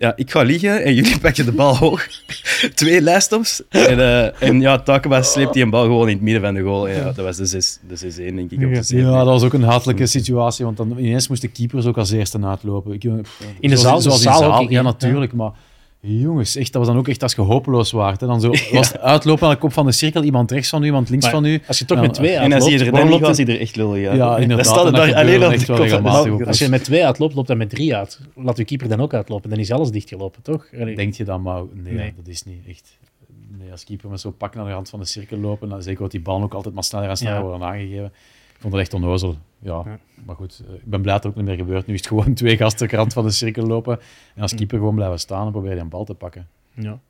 [0.00, 2.06] ja, ik ga liggen en jullie pakken de bal hoog.
[2.74, 3.62] Twee lijstops.
[3.68, 6.60] En, uh, en ja, Takema sleept die een bal gewoon in het midden van de
[6.60, 6.88] goal.
[6.88, 8.64] Ja, dat was de 6-1, de denk ik.
[8.64, 11.86] Op de ja, dat was ook een hatelijke situatie, want dan ineens moest de keepers
[11.86, 12.92] ook als eerste uitlopen.
[12.92, 14.00] Ik, in de zaal?
[14.00, 15.52] Zoals in de zaal, ja, natuurlijk, maar...
[16.02, 18.20] Jongens, echt, dat was dan ook echt als je hopeloos waart.
[18.20, 18.26] Hè.
[18.26, 21.08] Dan zo, was uitlopen aan de kop van de cirkel, iemand rechts van u, iemand
[21.08, 21.60] links van u.
[21.66, 22.52] Als je toch met twee uitloopt...
[22.52, 24.74] En als je er dan niet was, hij er echt lullig Ja, ja inderdaad.
[24.74, 28.20] Dat alleen op de Als je met twee uitloopt, loopt hij met drie uit.
[28.34, 29.50] Laat je keeper dan ook uitlopen.
[29.50, 30.66] Dan is alles dichtgelopen, toch?
[30.70, 32.98] Denk je dan, maar nee, dat is niet echt...
[33.58, 35.98] Nee, als keeper met zo'n pak naar de rand van de cirkel lopen, dan zeker
[35.98, 38.12] wordt die bal ook altijd maar sneller en sneller worden aangegeven.
[38.60, 39.36] Ik vond het echt onnozel.
[39.58, 41.86] Ja, maar goed, eh, ik ben blij dat het ook niet meer gebeurt.
[41.86, 44.00] Nu is het gewoon twee gasten rand van de cirkel lopen
[44.34, 46.48] en als keeper gewoon blijven staan en proberen een bal te pakken.
[46.74, 47.00] Ja.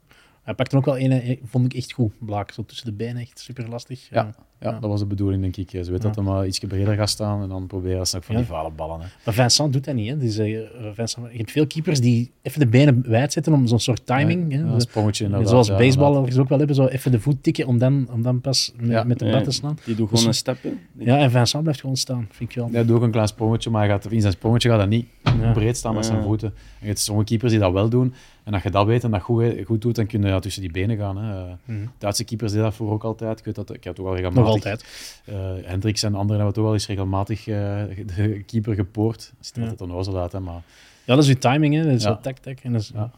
[0.42, 2.50] Hij pakte ook wel een, eh, vond ik echt goed, Blaak.
[2.50, 4.08] Zo tussen de benen, echt super lastig.
[4.10, 5.84] Ja, ja, dat was de bedoeling, denk ik.
[5.84, 8.36] Ze weet dat hij maar iets breder gaat staan en dan proberen ze nog van
[8.36, 9.00] die vale ballen.
[9.00, 9.06] Hè.
[9.24, 10.08] Maar Vincent doet dat niet.
[10.08, 10.16] Hè.
[10.16, 10.58] Dus, uh,
[10.92, 14.52] Vincent, je hebt veel keepers die even de benen wijd zetten om zo'n soort timing.
[14.52, 15.48] Ja, een sprongetje inderdaad.
[15.48, 18.40] Zoals ja, baseballers ook wel hebben, zo even de voet tikken om dan, om dan
[18.40, 19.78] pas met, met de bal te slaan.
[19.84, 20.56] Die doet gewoon dus, een stap
[20.98, 22.68] Ja, en Vincent blijft gewoon staan, vind ik wel.
[22.72, 25.06] Hij doet ook een klein sprongetje, maar hij gaat, in zijn sprongetje gaat hij niet
[25.52, 26.48] breed staan met zijn voeten.
[26.48, 28.14] En je hebt sommige keepers die dat wel doen.
[28.44, 30.62] En als je dat weet en dat goed, goed doet, dan kun je ja, tussen
[30.62, 31.16] die benen gaan.
[31.16, 31.54] Hè.
[31.64, 31.90] Mm.
[31.98, 33.38] Duitse keepers deden dat voor ook altijd.
[33.38, 34.49] Ik weet dat, ik heb toch al regelmatig...
[34.52, 34.84] Altijd.
[35.28, 37.82] Uh, Hendricks en anderen hebben toch wel eens regelmatig uh,
[38.16, 39.32] de keeper gepoord.
[39.36, 39.68] Dat ziet er ja.
[39.68, 40.62] altijd onnozel uit, hè, maar...
[41.04, 41.84] Ja, dat is uw timing, hè.
[41.84, 42.16] Dat is ja.
[42.16, 42.58] tak, tak.
[42.58, 43.10] En dat is, ja.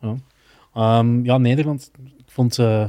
[0.00, 0.98] Ja.
[0.98, 2.58] Um, ja, Nederland, ik vond...
[2.58, 2.88] Uh,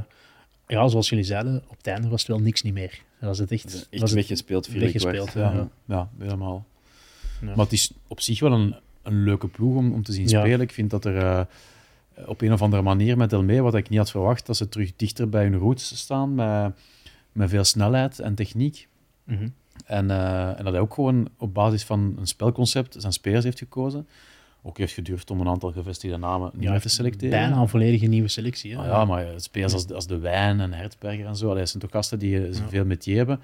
[0.67, 3.01] ja, zoals jullie zeiden, op het einde was het wel niks niet meer.
[3.19, 3.87] Dat was het echt...
[3.89, 5.53] Echt was weggespeeld, vier weggespeeld, ja.
[5.53, 6.65] Ja, ja, helemaal.
[7.41, 8.75] Maar het is op zich wel een
[9.09, 10.61] een leuke ploeg om, om te zien spelen.
[10.61, 11.41] Ik vind dat er uh,
[12.25, 14.91] op een of andere manier met Elmee, wat ik niet had verwacht, dat ze terug
[14.95, 16.73] dichter bij hun roots staan, met,
[17.39, 18.87] met veel snelheid en techniek.
[19.23, 19.53] Mm -hmm.
[19.85, 23.57] en, uh, en dat hij ook gewoon op basis van een spelconcept zijn spelers heeft
[23.57, 24.07] gekozen.
[24.61, 27.39] Ook heeft gedurfd om een aantal gevestigde namen niet ja, te selecteren.
[27.39, 28.71] Bijna een volledige nieuwe selectie.
[28.71, 28.77] Hè?
[28.77, 31.91] Ah, ja, maar spelers als, als De Wijn en Hertzberger en zo, dat zijn toch
[31.91, 32.67] gasten die ja.
[32.67, 33.39] veel metier hebben.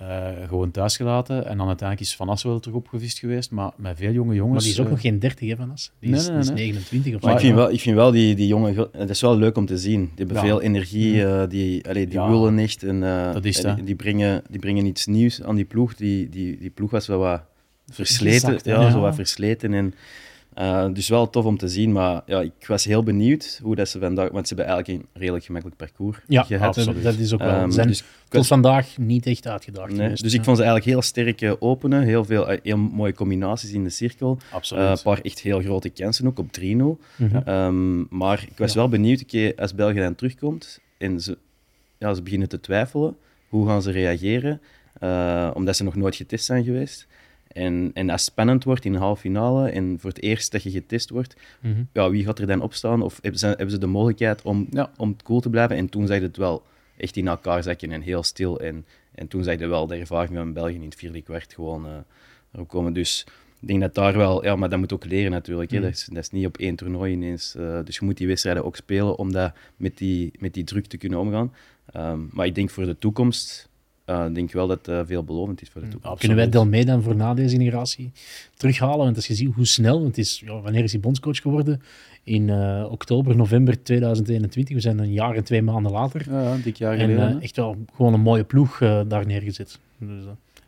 [0.00, 1.46] Uh, gewoon thuis gelaten.
[1.46, 3.50] En dan uiteindelijk is Van As wel terug opgevist geweest.
[3.50, 4.54] Maar met veel jonge jongens...
[4.54, 5.92] Maar die is ook uh, nog geen 30, hè, Van As?
[5.98, 6.52] Die is, nee, nee, nee.
[6.52, 8.88] is 29 of Maar ik vind wel, ik vind wel die, die jongen...
[8.92, 10.00] Het is wel leuk om te zien.
[10.00, 10.42] Die hebben ja.
[10.42, 11.14] veel energie.
[11.14, 12.30] Uh, die allee, die ja.
[12.30, 12.82] willen echt.
[12.82, 13.00] En,
[13.32, 15.94] dat is die, die, brengen, die brengen iets nieuws aan die ploeg.
[15.94, 17.42] Die, die, die ploeg was wel wat
[17.88, 18.58] versleten.
[18.62, 19.74] ja, zo wat versleten.
[19.74, 19.94] En
[20.58, 23.88] uh, dus wel tof om te zien, maar ja, ik was heel benieuwd hoe dat
[23.88, 24.30] ze vandaag...
[24.30, 26.76] Want ze hebben eigenlijk een redelijk gemakkelijk parcours ja, gehad.
[26.76, 27.02] Absoluut.
[27.02, 27.60] dat is ook wel...
[27.60, 31.02] Um, zijn dus tot vandaag niet echt uitgedacht nee, Dus ik vond ze eigenlijk heel
[31.02, 32.02] sterk openen.
[32.02, 34.38] Heel veel uh, heel mooie combinaties in de cirkel.
[34.50, 34.84] Absoluut.
[34.84, 36.62] Uh, een paar echt heel grote kansen ook op 3-0.
[36.62, 37.48] Mm -hmm.
[37.48, 38.78] um, maar ik was ja.
[38.78, 39.24] wel benieuwd,
[39.56, 41.38] als België dan terugkomt en ze,
[41.98, 43.16] ja, ze beginnen te twijfelen,
[43.48, 44.60] hoe gaan ze reageren?
[45.54, 47.06] omdat ze nog nooit getest zijn geweest.
[47.52, 50.62] En, en als het spannend wordt in de halve finale en voor het eerst dat
[50.62, 51.88] je getest wordt, mm -hmm.
[51.92, 53.02] ja, wie gaat er dan opstaan?
[53.02, 54.90] Of hebben ze, hebben ze de mogelijkheid om, ja.
[54.96, 55.76] om cool te blijven?
[55.76, 56.62] En toen zag je het wel
[56.96, 58.60] echt in elkaar zakken en heel stil.
[58.60, 61.86] En, en toen zag je wel de ervaring van België in het vierde kwart gewoon
[61.86, 61.92] uh,
[62.52, 62.92] erop komen.
[62.92, 63.26] Dus
[63.60, 65.70] ik denk dat daar wel, ja, maar dat moet ook leren natuurlijk.
[65.70, 65.76] Mm.
[65.76, 65.82] Hè.
[65.82, 67.54] Dat, is, dat, is, niet op één toernooi ineens.
[67.58, 70.86] Uh, dus je moet die wedstrijden ook spelen om dat met die, met die druk
[70.86, 71.52] te kunnen omgaan.
[71.96, 73.68] Um, maar ik denk voor de toekomst
[74.06, 76.18] uh, ik denk wel dat het uh, veelbelovend is voor de Mm, toekomst.
[76.18, 78.12] Kunnen wij Delmee dan voor na deze generatie
[78.56, 79.04] terughalen?
[79.04, 81.82] Want als je ziet hoe snel, want het is, ja, wanneer is hij bondscoach geworden?
[82.24, 84.74] In uh, oktober, november 2021.
[84.74, 86.30] We zijn een jaar en twee maanden later.
[86.30, 87.40] Ja, een dik jaar en geleden.
[87.40, 89.78] echt wel gewoon een mooie ploeg daar neergezet.
[89.98, 90.24] Dus,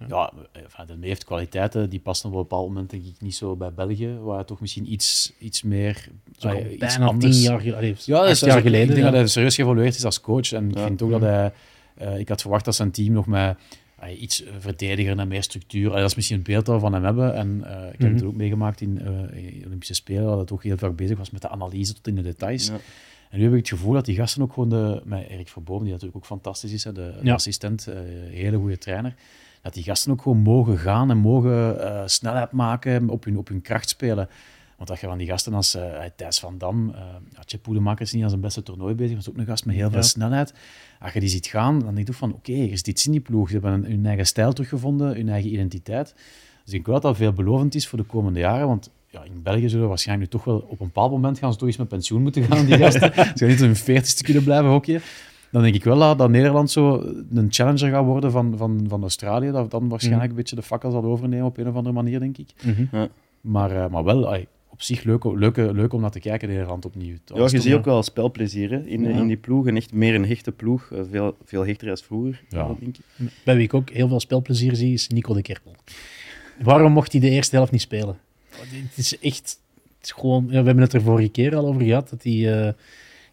[0.09, 0.33] ja,
[0.77, 3.73] ja Delmee heeft kwaliteiten die passen op een bepaald moment denk ik niet zo bij
[3.73, 6.09] België, waar toch misschien iets, iets meer...
[6.38, 7.37] Zo, iets bijna anders.
[7.37, 8.88] tien jaar, allee, ja, dat is, jaar geleden.
[8.88, 9.11] Ik denk ja.
[9.11, 10.53] dat hij serieus geëvolueerd is als coach.
[10.53, 11.53] En ik vind ook dat hij...
[12.02, 13.57] Uh, ik had verwacht dat zijn team nog met
[14.02, 15.90] uh, iets verdediger en meer structuur.
[15.90, 17.35] Dat is misschien het beeld dat we van hem hebben.
[17.35, 18.14] En uh, ik heb mm -hmm.
[18.14, 19.00] het ook meegemaakt in,
[19.33, 22.14] in Olympische Spelen, dat het ook heel vaak bezig was met de analyse tot in
[22.14, 22.66] de details.
[22.66, 22.76] Ja.
[23.35, 25.83] En nu heb ik het gevoel dat die gasten ook gewoon de, met Erik Verboom,
[25.83, 27.35] die natuurlijk ook fantastisch is, hè, de, ja.
[27.35, 27.94] assistent, uh,
[28.30, 29.14] hele goede trainer,
[29.62, 33.48] dat die gasten ook gewoon mogen gaan en mogen uh, snelheid maken, op hun, op
[33.48, 34.28] hun kracht spelen.
[34.77, 35.83] Want dat je van die gasten als uh,
[36.17, 36.97] Thijs van Dam, uh,
[37.39, 39.91] Atje Poedemaker is niet aan zijn beste toernooi bezig, is ook een gast met heel
[39.91, 40.55] veel snelheid.
[41.01, 43.13] Als je die ziet gaan, dan denk je van oké, okay, er is iets in
[43.13, 43.47] die ploeg.
[43.49, 46.15] Ze hebben een, hun eigen stijl teruggevonden, hun eigen identiteit.
[46.15, 46.25] Dus
[46.65, 49.69] ik denk wel dat dat veelbelovend is voor de komende jaren, want ja, in België
[49.69, 51.89] zullen we waarschijnlijk nu toch wel op een bepaald moment gaan ze toch eens met
[51.89, 53.13] pensioen moeten gaan, die gasten.
[53.15, 55.01] ze gaan niet hun veertigste kunnen blijven hockeyen.
[55.51, 59.03] Dan denk ik wel dat, dat Nederland zo een challenger gaat worden van, van, van
[59.03, 60.31] Australië, dat dan waarschijnlijk mm.
[60.31, 62.55] een beetje de fakkel zal overnemen op een of andere manier, denk ik.
[62.63, 62.89] Mm -hmm.
[62.93, 63.09] ja.
[63.41, 67.17] maar, uh, maar wel, op zich leuk, leuk, leuk om naar te kijken, Nederland opnieuw.
[67.25, 69.09] Dat ja, je ziet ook wel spelplezier hè, in, ja.
[69.09, 69.67] in die ploeg.
[69.67, 70.91] En echt meer een hechte ploeg.
[70.93, 72.67] Uh, veel, veel hechter als vroeger, ja.
[72.81, 73.05] denk ik.
[73.45, 75.75] Bij wie ik ook heel veel spelplezier zie, is Nico de Kerpel.
[76.63, 78.19] Waarom mocht hij de eerste helft niet spelen?
[78.51, 79.61] Het is echt...
[79.99, 82.33] Het is gewoon, ja, we hebben het er vorige keer al over gehad, dat hij...
[82.33, 82.73] Uh,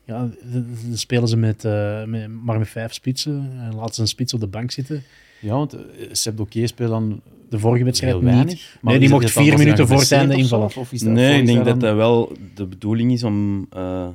[0.03, 4.07] ja, dan spelen ze met, uh, met, maar met vijf spitsen en laten ze een
[4.07, 5.03] spits op de bank zitten.
[5.41, 5.77] Ja, want
[6.11, 8.45] Seb Doké speelt dan de vorige wedstrijd heel weinig.
[8.45, 8.77] Niet.
[8.81, 10.65] Maar nee, die mocht vier minuten voor het einde invallen.
[10.65, 14.07] Of, of nee, ik denk dat dat wel de bedoeling is om uh,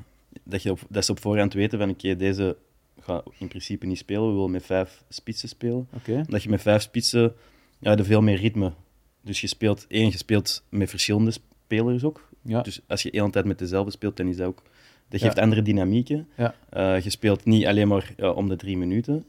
[0.45, 2.57] dat, je op, dat ze op voorhand weten van oké, okay, deze
[3.01, 5.89] gaat in principe niet spelen, we willen met vijf spitsen spelen.
[5.95, 6.25] Okay.
[6.29, 7.35] Dat je met vijf spitsen
[7.79, 8.73] ja, er veel meer ritme.
[9.21, 12.29] Dus je speelt één, je speelt met verschillende spelers ook.
[12.43, 12.63] Ja.
[12.63, 14.63] Dus als je de hele tijd met dezelfde speelt, dan is dat ook
[15.09, 15.43] dat geeft ja.
[15.43, 16.29] andere dynamieken.
[16.37, 16.55] Ja.
[16.77, 19.25] Uh, je speelt niet alleen maar ja, om de drie minuten.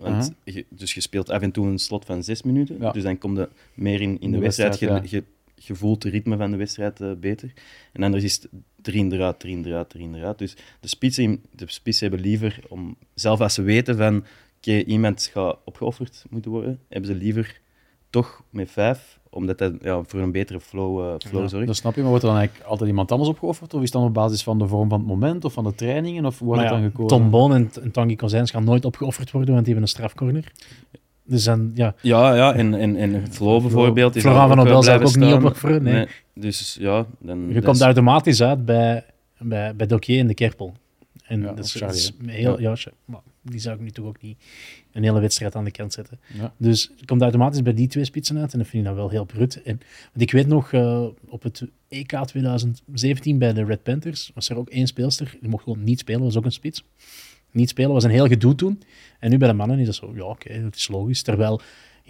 [0.00, 0.54] Want uh -huh.
[0.54, 2.76] je, dus je speelt af en toe een slot van zes minuten.
[2.80, 2.90] Ja.
[2.90, 4.78] Dus dan kom je meer in, in de, de, wedstrijd.
[4.78, 7.52] wedstrijd je, je, je, voelt het ritme van de wedstrijd uh, beter.
[7.92, 8.48] En anders is het
[8.82, 10.38] drie eruit, drie eruit, drie eruit.
[10.38, 14.26] Dus de spitsen, de spitsen hebben liever, om, zelf als ze weten van oké,
[14.70, 17.60] okay, iemand gaat opgeofferd moeten worden, hebben ze liever
[18.10, 21.66] toch met vijf omdat dat ja, voor een betere flow, uh, flow ja, zorgt.
[21.66, 23.74] Dat snap je, maar wordt er dan eigenlijk altijd iemand anders opgeofferd?
[23.74, 25.74] Of is het dan op basis van de vorm van het moment of van de
[25.74, 26.26] trainingen?
[26.26, 27.18] Of wordt ja, het dan gekozen?
[27.18, 30.52] Tom Boon en, en Tanguy Kozijns gaan nooit opgeofferd worden, want die hebben een strafcorner.
[31.24, 31.94] Dus dan, ja.
[32.00, 34.16] Ja, ja en, en, en Flo bijvoorbeeld.
[34.16, 35.82] Is Florent van Nobel zou ik ook niet opofferen.
[35.82, 35.94] Nee.
[35.94, 36.06] nee.
[36.34, 37.48] Dus ja, dan...
[37.48, 39.04] Je komt automatisch uit bij,
[39.38, 40.74] bij, bij Dokier en de Kerpel.
[41.22, 42.76] En ja, dat is, Charlie, is heel, ja.
[43.04, 44.38] maar die zou ik nu toch ook niet
[44.92, 46.20] een hele wedstrijd aan de kant zetten.
[46.34, 46.54] Ja.
[46.56, 49.10] Dus het komt automatisch bij die twee spitsen uit en dat vind ik nou wel
[49.10, 49.62] heel brut.
[49.62, 49.80] En,
[50.12, 54.56] want ik weet nog, uh, op het EK 2017 bij de Red Panthers was er
[54.56, 56.84] ook één speelster, die mocht gewoon niet spelen, was ook een spits.
[57.50, 58.82] Niet spelen was een heel gedoe toen.
[59.18, 61.22] En nu bij de mannen is dat zo, ja oké, okay, dat is logisch.
[61.22, 61.60] Terwijl,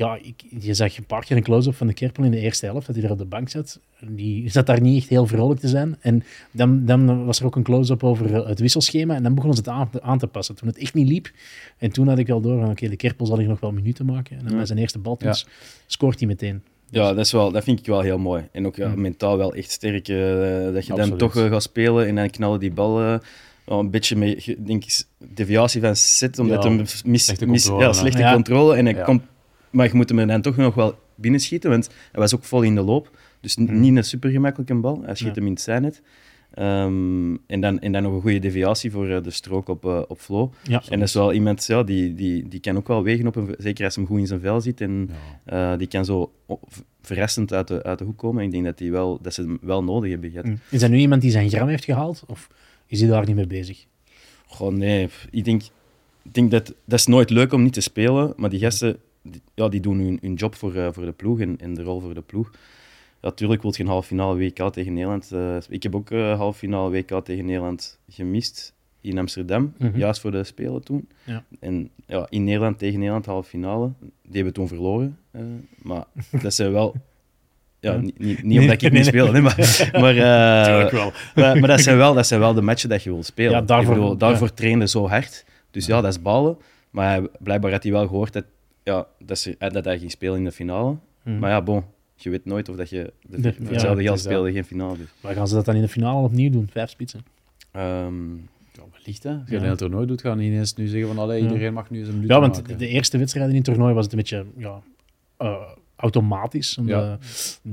[0.01, 2.67] ja, ik, je zag een paar keer een close-up van de Kerpel in de eerste
[2.67, 3.81] helft, dat hij er op de bank zat.
[4.09, 5.97] Die zat daar niet echt heel vrolijk te zijn.
[6.01, 9.15] En dan, dan was er ook een close-up over het wisselschema.
[9.15, 10.55] En dan begonnen ze het aan, aan, te passen.
[10.55, 11.31] Toen het echt niet liep.
[11.79, 13.73] En toen had ik wel door van, oké, okay, de Kerpel zal hier nog wel
[13.73, 14.37] minuten maken.
[14.37, 14.57] En dan ja.
[14.57, 15.37] bij zijn eerste bal ja.
[15.87, 16.63] scoort hij meteen.
[16.91, 18.49] Ja, dat, is wel, dat vind ik wel heel mooi.
[18.53, 19.01] En ook ja, Mm.
[19.01, 20.09] mentaal wel echt sterk.
[20.09, 20.97] Uh, dat je Absoluut.
[20.97, 23.03] dan toch uh, gaat spelen en dan knallen die bal...
[23.03, 23.15] Uh,
[23.67, 27.85] een beetje met, denk ik, deviatie van set, omdat Ja, hem mis, slechte mis- controle,
[27.87, 28.33] ja, slechte Ja.
[28.33, 28.77] controle.
[28.77, 29.03] En hij Ja.
[29.05, 29.23] komt,
[29.71, 32.63] maar je moet hem er dan toch nog wel binnenschieten, want hij was ook vol
[32.63, 33.19] in de loop.
[33.41, 33.81] Dus Mhm.
[33.81, 35.03] niet een super gemakkelijke bal.
[35.05, 35.35] Hij schiet Ja.
[35.35, 36.03] hem in het zijnet.
[36.55, 40.03] Ehm, en, dan, en dan nog een goede deviatie voor eh, de strook op, eh,
[40.09, 40.53] op flow.
[40.63, 43.37] Ja, En dat is wel iemand, ja, die, die, die kan ook wel wegen op
[43.37, 44.81] een, zeker als hem goed in zijn vel zit.
[44.81, 45.11] En
[45.47, 45.73] Ja.
[45.73, 46.33] eh, die kan zo
[47.03, 48.45] verrassend uit de, uit de hoek komen.
[48.45, 50.47] Ik denk dat, die wel, dat ze hem wel nodig hebben gehad.
[50.47, 50.59] Mm.
[50.71, 52.23] Is dat nu iemand die zijn gram heeft gehaald?
[52.27, 52.49] Of
[52.87, 53.87] is hij daar niet mee bezig?
[54.47, 55.09] Goh, nee.
[55.31, 55.63] Ik denk,
[56.23, 59.41] ik denk dat dat is nooit leuk om niet te spelen, maar die gasten die,
[59.55, 62.01] ja, die doen hun, hun job voor, eh, voor de ploeg en, en de rol
[62.01, 62.51] voor de ploeg.
[62.53, 62.59] Ja,
[63.29, 65.33] Natuurlijk wil je een halve finale WK tegen Nederland.
[65.33, 69.99] eh, ik heb ook een halve finale WK tegen Nederland gemist in Amsterdam, Mhm.
[69.99, 71.09] juist voor de Spelen toen.
[71.25, 71.45] Ja.
[71.61, 75.19] En ja, in Nederland tegen Nederland halve finale, die hebben toen verloren.
[75.31, 75.41] eh,
[75.83, 76.05] maar
[76.43, 76.95] dat zijn wel...
[77.81, 77.99] Ja, Ja.
[77.99, 79.21] niet, niet, niet Nee, omdat ik nee, niet nee.
[79.23, 81.13] speelde, hè, maar, maar, eh, wel.
[81.35, 83.51] maar, maar dat, zijn wel, dat zijn wel de matchen dat je wil spelen.
[83.53, 84.55] Ja, daarvoor- Ik bedoel, daarvoor ja.
[84.55, 85.45] trainde zo hard.
[85.71, 86.57] Dus ja, dat is balen.
[86.91, 88.45] Maar blijkbaar had hij wel gehoord dat,
[88.83, 90.97] ja, dat, ze, eh, dat hij ging spelen in de finale.
[91.25, 91.39] Mm.
[91.39, 94.07] Maar ja, bon, je weet nooit of dat je de, De- voor ja, hetzelfde het
[94.07, 94.97] geld speelde geen finale.
[94.97, 95.07] Dus.
[95.21, 96.69] Maar gaan ze dat dan in de finale opnieuw doen?
[96.71, 97.21] Vijf spitsen?
[97.73, 98.35] Ehm,
[98.73, 99.31] Ja, Licht, hè?
[99.35, 102.15] Als je een toernooi doet, gaan ineens nu zeggen van allee, iedereen mag nu zijn
[102.15, 102.79] minuut Ja, want maken.
[102.79, 104.83] de eerste wedstrijden in het toernooi was het een beetje ja,
[105.39, 105.61] uh,
[106.01, 106.79] automatisch.
[106.79, 107.01] Om Ja.
[107.01, 107.19] de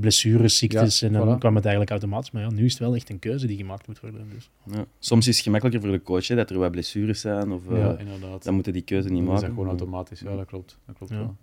[0.00, 1.38] blessures, ziektes Ja, en dan voilà.
[1.38, 2.30] kwam het eigenlijk automatisch.
[2.30, 4.26] Maar ja, nu is het wel echt een keuze die gemaakt moet worden.
[4.34, 4.50] Dus.
[4.74, 4.84] Ja.
[4.98, 7.52] Soms is het gemakkelijker voor de coach hè, dat er wat blessures zijn.
[7.52, 8.44] Of, eh, ja, inderdaad.
[8.44, 9.54] dan moeten die keuze niet Dan is dat maken.
[9.54, 10.20] gewoon automatisch.
[10.20, 10.78] Ja, dat klopt.
[10.86, 11.18] Dat klopt Ja.
[11.18, 11.36] wel.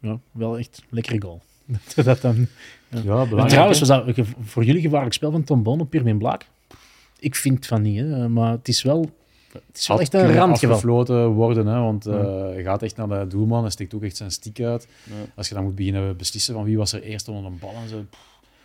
[0.00, 1.42] Ja, wel echt lekkere goal.
[2.04, 2.36] dat dan...
[2.88, 3.48] Ja, En belangrijk.
[3.48, 4.04] trouwens, was dat
[4.40, 6.46] voor jullie gevaarlijk spel van Tom Bon op Pirmin Blaak?
[7.18, 9.10] Ik vind van niet, hè, maar het is wel,
[9.52, 11.28] het is wel echt een randgeval.
[11.34, 14.60] worden, hè, want je gaat echt naar de doelman en steekt ook echt zijn stiek
[14.60, 14.88] uit.
[15.34, 17.88] Als je dan moet beginnen beslissen van wie was er eerst onder een bal en
[17.88, 18.04] zo.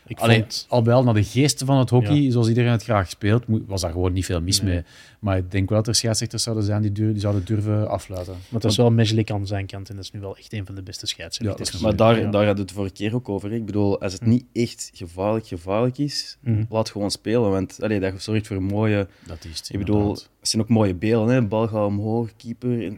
[0.08, 2.32] Ik Alleen, vond, al bij al naar de geesten van het hockey, Ja.
[2.32, 4.74] zoals iedereen het graag speelt, was daar gewoon niet veel mis Nee.
[4.74, 4.84] mee.
[5.20, 8.34] Maar ik denk wel dat er scheidsrechters zouden zijn die, zouden durven afluiten.
[8.50, 10.66] maar dat is wel Mejlik aan zijn kant en dat is nu wel echt een
[10.66, 11.72] van de beste scheidsrechters.
[11.72, 12.22] Ja, Maar daar, Ja.
[12.22, 13.52] daar hadden we het vorige keer ook over.
[13.54, 14.30] Ik bedoel, als het Hm.
[14.30, 16.64] niet echt gevaarlijk, gevaarlijk is, Mhm.
[16.70, 17.50] laat gewoon spelen.
[17.52, 19.08] Want allee, dat zorgt voor mooie...
[19.28, 21.34] Dat is het, Ik bedoel, het zijn ook mooie beelden.
[21.36, 21.42] Hè.
[21.42, 22.86] De bal gaat omhoog, keeper.
[22.86, 22.98] En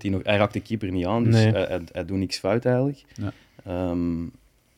[0.00, 1.52] die nog, hij raakt de keeper niet aan, dus Nee.
[1.52, 3.04] hij, hij, hij doet niks fout eigenlijk.
[3.14, 3.32] Ja.
[3.64, 4.22] Ehm,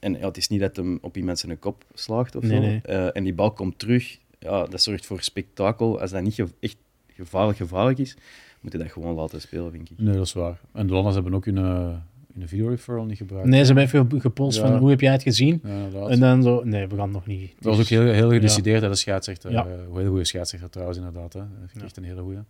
[0.01, 2.61] en ja, het is niet dat hem op iemand zijn kop slaagt of Nee, zo.
[2.61, 2.81] nee.
[2.83, 4.19] Eh, en die bal komt terug.
[4.39, 6.01] Ja, dat zorgt voor spektakel.
[6.01, 6.77] Als dat niet ge- echt
[7.15, 8.17] gevaarlijk, gevaarlijk is,
[8.61, 9.99] moet je dat gewoon laten spelen, vind ik.
[9.99, 10.61] Nee, dat is waar.
[10.73, 11.89] En de Lanners hebben ook hun, uh,
[12.35, 13.49] hun video referral niet gebruikt.
[13.49, 14.67] Nee, ze hebben even gepolst Ja.
[14.67, 15.61] van hoe heb jij het gezien?
[15.93, 16.07] Ja.
[16.09, 17.53] En dan zo, nee, we gaan nog niet.
[17.61, 19.51] Dat was ook heel, heel gedecideerd, hè, de scheidsrechter.
[19.51, 19.67] Ja.
[19.67, 21.33] Eh, een hele goede scheidsrechter trouwens, inderdaad.
[21.33, 21.41] Hè.
[21.41, 21.85] Dat vind ik Ja.
[21.85, 22.45] echt een hele goede.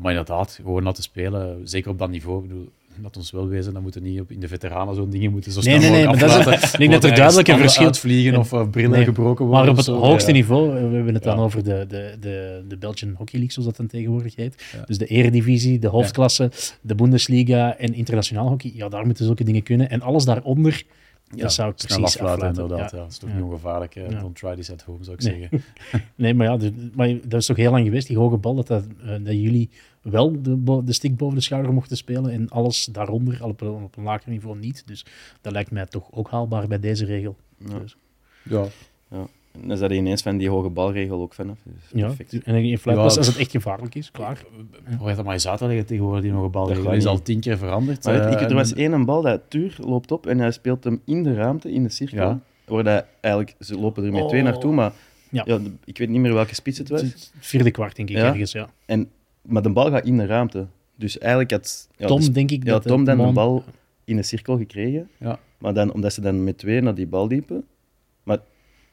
[0.00, 2.42] maar inderdaad, gewoon laten spelen, zeker op dat niveau.
[2.42, 2.68] Ik bedoel,
[3.02, 5.60] laat ons wel wezen, dan moeten niet op, in de veteranen zo'n dingen moeten zo
[5.60, 6.68] Nee, snel nee, nee, maar dat is- aflaten.
[6.72, 9.04] ik denk dat er duidelijk een verschil- uitvliegen of uh, brillen Nee.
[9.04, 9.60] gebroken worden.
[9.62, 10.36] Maar op het zo, hoogste ja.
[10.36, 11.42] niveau, eh, we hebben het dan Ja.
[11.42, 14.64] over de, de, de, de Belgian Hockey League, zoals dat dan tegenwoordig heet.
[14.72, 14.84] Ja.
[14.86, 18.72] Dus de eredivisie, de hoofdklasse, de Bundesliga en internationaal hockey.
[18.74, 19.90] Ja, daar moeten zulke dingen kunnen.
[19.90, 20.82] En alles daaronder,
[21.34, 22.62] Ja, dat zou ik precies afluiten, afluiten.
[22.62, 22.90] inderdaad.
[22.90, 22.96] Ja.
[22.96, 23.02] Ja.
[23.02, 23.34] Dat is toch Ja.
[23.34, 23.94] niet ongevaarlijk.
[23.94, 24.20] Ja.
[24.20, 25.38] Don't try this at home, zou ik Nee.
[25.40, 25.62] zeggen.
[26.14, 28.84] Nee, maar ja, maar dat is toch heel lang geweest, die hoge bal, dat, dat,
[29.04, 29.70] eh, dat jullie
[30.02, 33.68] wel de, de stick boven de schouder mochten spelen en alles daaronder, al op, een-
[33.68, 34.82] op een lager niveau niet.
[34.86, 35.04] Dus
[35.40, 37.36] dat lijkt mij toch ook haalbaar bij deze regel.
[37.58, 37.78] Ja.
[37.78, 37.96] Dus,
[38.42, 38.66] Ja,
[39.60, 41.58] En dan zat hij ineens van die hoge balregel ook vanaf.
[41.64, 42.10] Dus ja,
[42.44, 44.42] en in Ja, pas als het echt gevaarlijk is, klaar.
[44.96, 46.66] Probeer dat maar eens uit te leggen tegenwoordig, die nog een bal.
[46.82, 48.04] Dat is al tien keer veranderd.
[48.04, 51.00] Maar eh, ik, er was één bal, dat Tuur loopt op en hij speelt hem
[51.04, 52.18] in de ruimte, in de cirkel.
[52.28, 52.40] Ja.
[52.64, 54.28] Waar dat eigenlijk, ze lopen er met Oh.
[54.28, 54.92] twee naartoe, maar
[55.30, 55.42] Ja.
[55.46, 55.58] ja.
[55.84, 57.00] ik weet niet meer welke spits het was.
[57.02, 58.26] Het vierde kwart, denk ik, Ja.
[58.26, 58.68] ergens, ja.
[58.86, 59.08] En,
[59.42, 60.66] maar de bal gaat in de ruimte.
[60.96, 63.64] Dus eigenlijk had ja, Tom, de- denk ik ja, dat Tom dan de bal
[64.04, 65.08] in de cirkel gekregen.
[65.18, 65.38] Ja.
[65.58, 67.64] Maar dan, omdat ze dan met twee naar die bal liepen.
[68.22, 68.38] Maar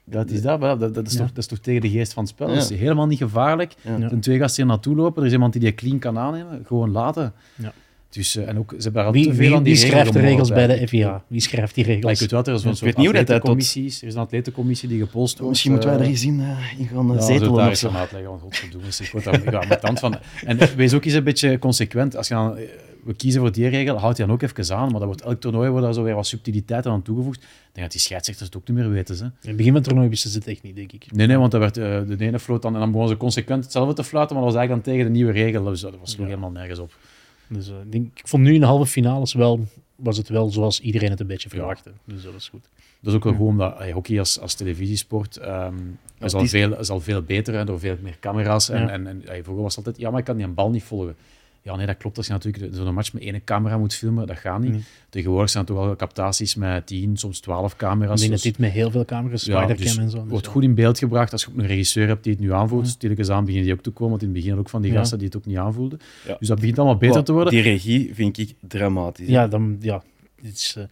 [0.04, 1.20] Dat is dat, dat, dat, is Ja.
[1.20, 2.48] toch, dat is toch tegen de geest van het spel.
[2.48, 2.54] Ja.
[2.54, 3.74] Dat is helemaal niet gevaarlijk.
[3.82, 3.98] ja.
[3.98, 4.08] Ja.
[4.10, 6.66] Ten twee gaat hier naartoe lopen, er is iemand die die clean kan aannemen.
[6.66, 7.34] Gewoon laten.
[7.56, 7.74] Ja.
[8.10, 9.82] Dus, eh, en ook, ze hebben daar al Wie, te veel wie, aan die wie
[9.86, 11.24] schrijft de regel regels bij de FIA?
[11.28, 12.20] Wie schrijft die Maar ik regels?
[12.20, 14.02] weet wel, er is Ik soort atletencommissie is.
[14.02, 15.50] Er is een atletencommissie die gepolst wordt.
[15.50, 17.80] Misschien moeten wij eh, er eens in, eh, in gaan Ja, zetelen daar of eens
[17.80, 17.90] zo.
[17.90, 20.16] gaan uitleggen, want godverdomme, ik word daar met tand van.
[20.46, 22.16] En wees ook eens een beetje consequent.
[22.16, 22.58] Als je dan,
[23.04, 25.40] we kiezen voor die regel, houd die dan ook even aan, maar dat wordt elk
[25.40, 27.38] toernooi wordt daar zo weer wat subtiliteiten aan toegevoegd.
[27.42, 29.16] Ik denk dat die scheidsrechters het ook niet meer weten.
[29.16, 29.24] Ze.
[29.24, 31.12] In het begin van het toernooi wisten ze het echt niet, denk ik.
[31.12, 31.74] Nee, nee, want dat werd,
[32.08, 34.62] de ene floot dan, en dan begonnen ze consequent hetzelfde te fluiten, maar dat was
[34.62, 35.64] eigenlijk dan tegen de nieuwe regel.
[35.64, 36.34] Dus dat was nog Ja.
[36.34, 36.98] helemaal nergens op.
[37.50, 39.60] Dus, eh, ik, denk, ik vond nu in de halve finales wel,
[39.96, 41.92] was het wel zoals iedereen het een beetje verwachtte.
[42.06, 42.70] Dus dat is goed.
[43.02, 45.76] Dat is ook wel goed, omdat eh, hockey als, als televisiesport ehm,
[46.20, 48.70] is, al die- veel, is al veel beter, hè, door veel meer camera's.
[48.70, 48.90] En, Ja.
[48.90, 51.16] en, en vroeger was het altijd, ja, maar ik kan die een bal niet volgen.
[51.68, 52.18] Ja, nee, dat klopt.
[52.18, 54.72] Als je natuurlijk zo'n match met één camera moet filmen, dat gaat niet.
[54.72, 54.84] Mm.
[55.10, 58.20] Tegenwoordig zijn er toch wel captaties met 10, soms 12 Ik camera's.
[58.20, 60.22] denk dat Dus- dit met heel veel camera's, ja, Spidercam dus en zo.
[60.22, 62.54] dus wordt goed in beeld gebracht als je ook een regisseur hebt die het nu
[62.54, 62.86] aanvoelt.
[62.86, 62.92] Ja.
[62.92, 64.98] Stilletjes aan beginnen die ook te komen, want in het begin ook van die Ja.
[64.98, 66.00] gasten die het ook niet aanvoelden.
[66.28, 66.36] Ja.
[66.40, 67.54] Dus dat begint allemaal beter te worden.
[67.54, 69.28] Die regie vind ik dramatisch.
[69.28, 70.04] Ja, dan ja,
[70.42, 70.84] dit is, eh,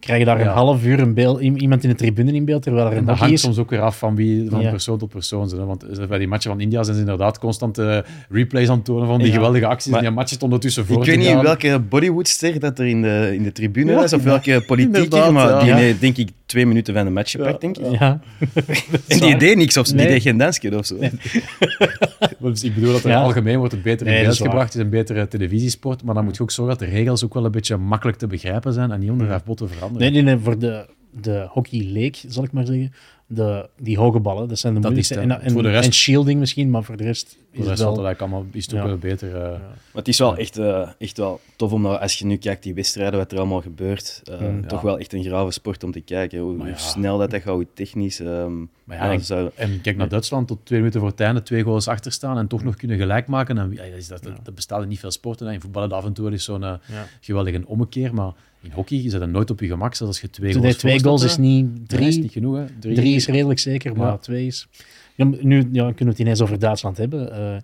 [0.00, 2.86] krijg je daar een half uur een beeld, iemand in de tribune in beeld, terwijl
[2.86, 3.40] er En een dat hangt is.
[3.40, 4.70] soms ook weer af van, wie, van Ja.
[4.70, 5.48] persoon tot persoon.
[5.48, 5.64] Hè.
[5.64, 8.84] Want eh, bij die matchen van India zijn ze inderdaad constant eh, replays aan het
[8.84, 9.32] tonen van die Ja.
[9.34, 9.90] geweldige acties.
[9.90, 13.30] Maar en die matches ondertussen voor Ik weet niet welke Bollywood-ster dat er in de,
[13.34, 15.76] in de tribune Ja, was, of welke politieker, maar ja.
[15.76, 17.98] die denk ik twee minuten van de match gepakt, denk ik.
[17.98, 18.20] Ja.
[19.08, 19.96] En die deed niks, of zo.
[19.96, 20.96] die deed geen dansje of zo.
[22.40, 23.22] Dus ik bedoel dat er Ja.
[23.22, 24.74] algemeen wordt het beter in beeld gebracht.
[24.74, 26.02] Is een betere televisiesport.
[26.04, 28.26] Maar dan moet je ook zorgen dat de regels ook wel een beetje makkelijk te
[28.26, 30.12] begrijpen zijn en niet onder vijf botten veranderen.
[30.12, 32.92] Nee, nee, nee, voor de, de hockey leek, zal ik maar zeggen,
[33.34, 35.14] de, die hoge ballen, dat zijn de Dat moeilijkste.
[35.26, 37.40] is En, en, Voor de rest- en shielding misschien, maar voor de rest is Voor
[37.52, 37.86] de het rest wel...
[37.94, 38.86] valt het eigenlijk allemaal, is het ook Ja.
[38.86, 39.36] wel beter.
[39.36, 39.60] eh, Maar
[39.92, 42.74] het is wel echt, eh, echt wel tof om, nou, als je nu kijkt die
[42.74, 44.66] wedstrijden, wat er allemaal gebeurt, eh, Mm.
[44.66, 44.86] toch Ja.
[44.86, 46.38] wel echt een grave sport om te kijken.
[46.38, 48.20] Hoe, snel dat, dat gaat, hoe technisch.
[48.20, 51.20] ehm, Maar ja, ja, ik- zou- En kijk naar Duitsland, tot twee minuten voor het
[51.20, 53.58] einde, twee goals achter staan en toch nog kunnen gelijk maken.
[53.58, 55.48] En, ja, is dat, dat, dat bestaat in niet veel sporten.
[55.52, 56.80] In voetballen af en toe wel eens zo'n Ja.
[57.20, 60.52] geweldige ommekeer, maar in hockey is dat nooit op je gemak, zelfs als je twee
[60.52, 62.08] goals hij twee goals is niet Nee, drie.
[62.08, 62.56] is niet genoeg.
[62.56, 62.64] Hè.
[62.78, 64.16] Drie is redelijk zeker, maar Ja.
[64.18, 64.68] twee is...
[65.14, 67.32] Ja, nu ja, kunnen we het ineens over Duitsland hebben.
[67.32, 67.56] Eh,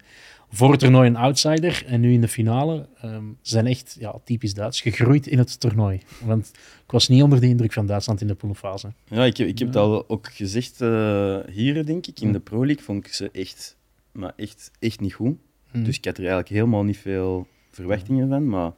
[0.50, 2.88] voor het toernooi een outsider en nu in de finale.
[3.00, 6.00] Ehm, ze zijn echt ja, typisch Duits, gegroeid in het toernooi.
[6.24, 6.50] Want
[6.84, 8.92] ik was niet onder de indruk van Duitsland in de poolfase.
[9.08, 12.20] Ja, ik, ik heb het al ook gezegd uh, hier, denk ik.
[12.20, 13.76] In de Pro League vond ik ze echt,
[14.12, 15.37] maar echt, echt niet goed.
[15.70, 15.84] Hmm.
[15.84, 18.48] Dus ik had er eigenlijk helemaal niet veel verwachtingen van.
[18.48, 18.72] Maar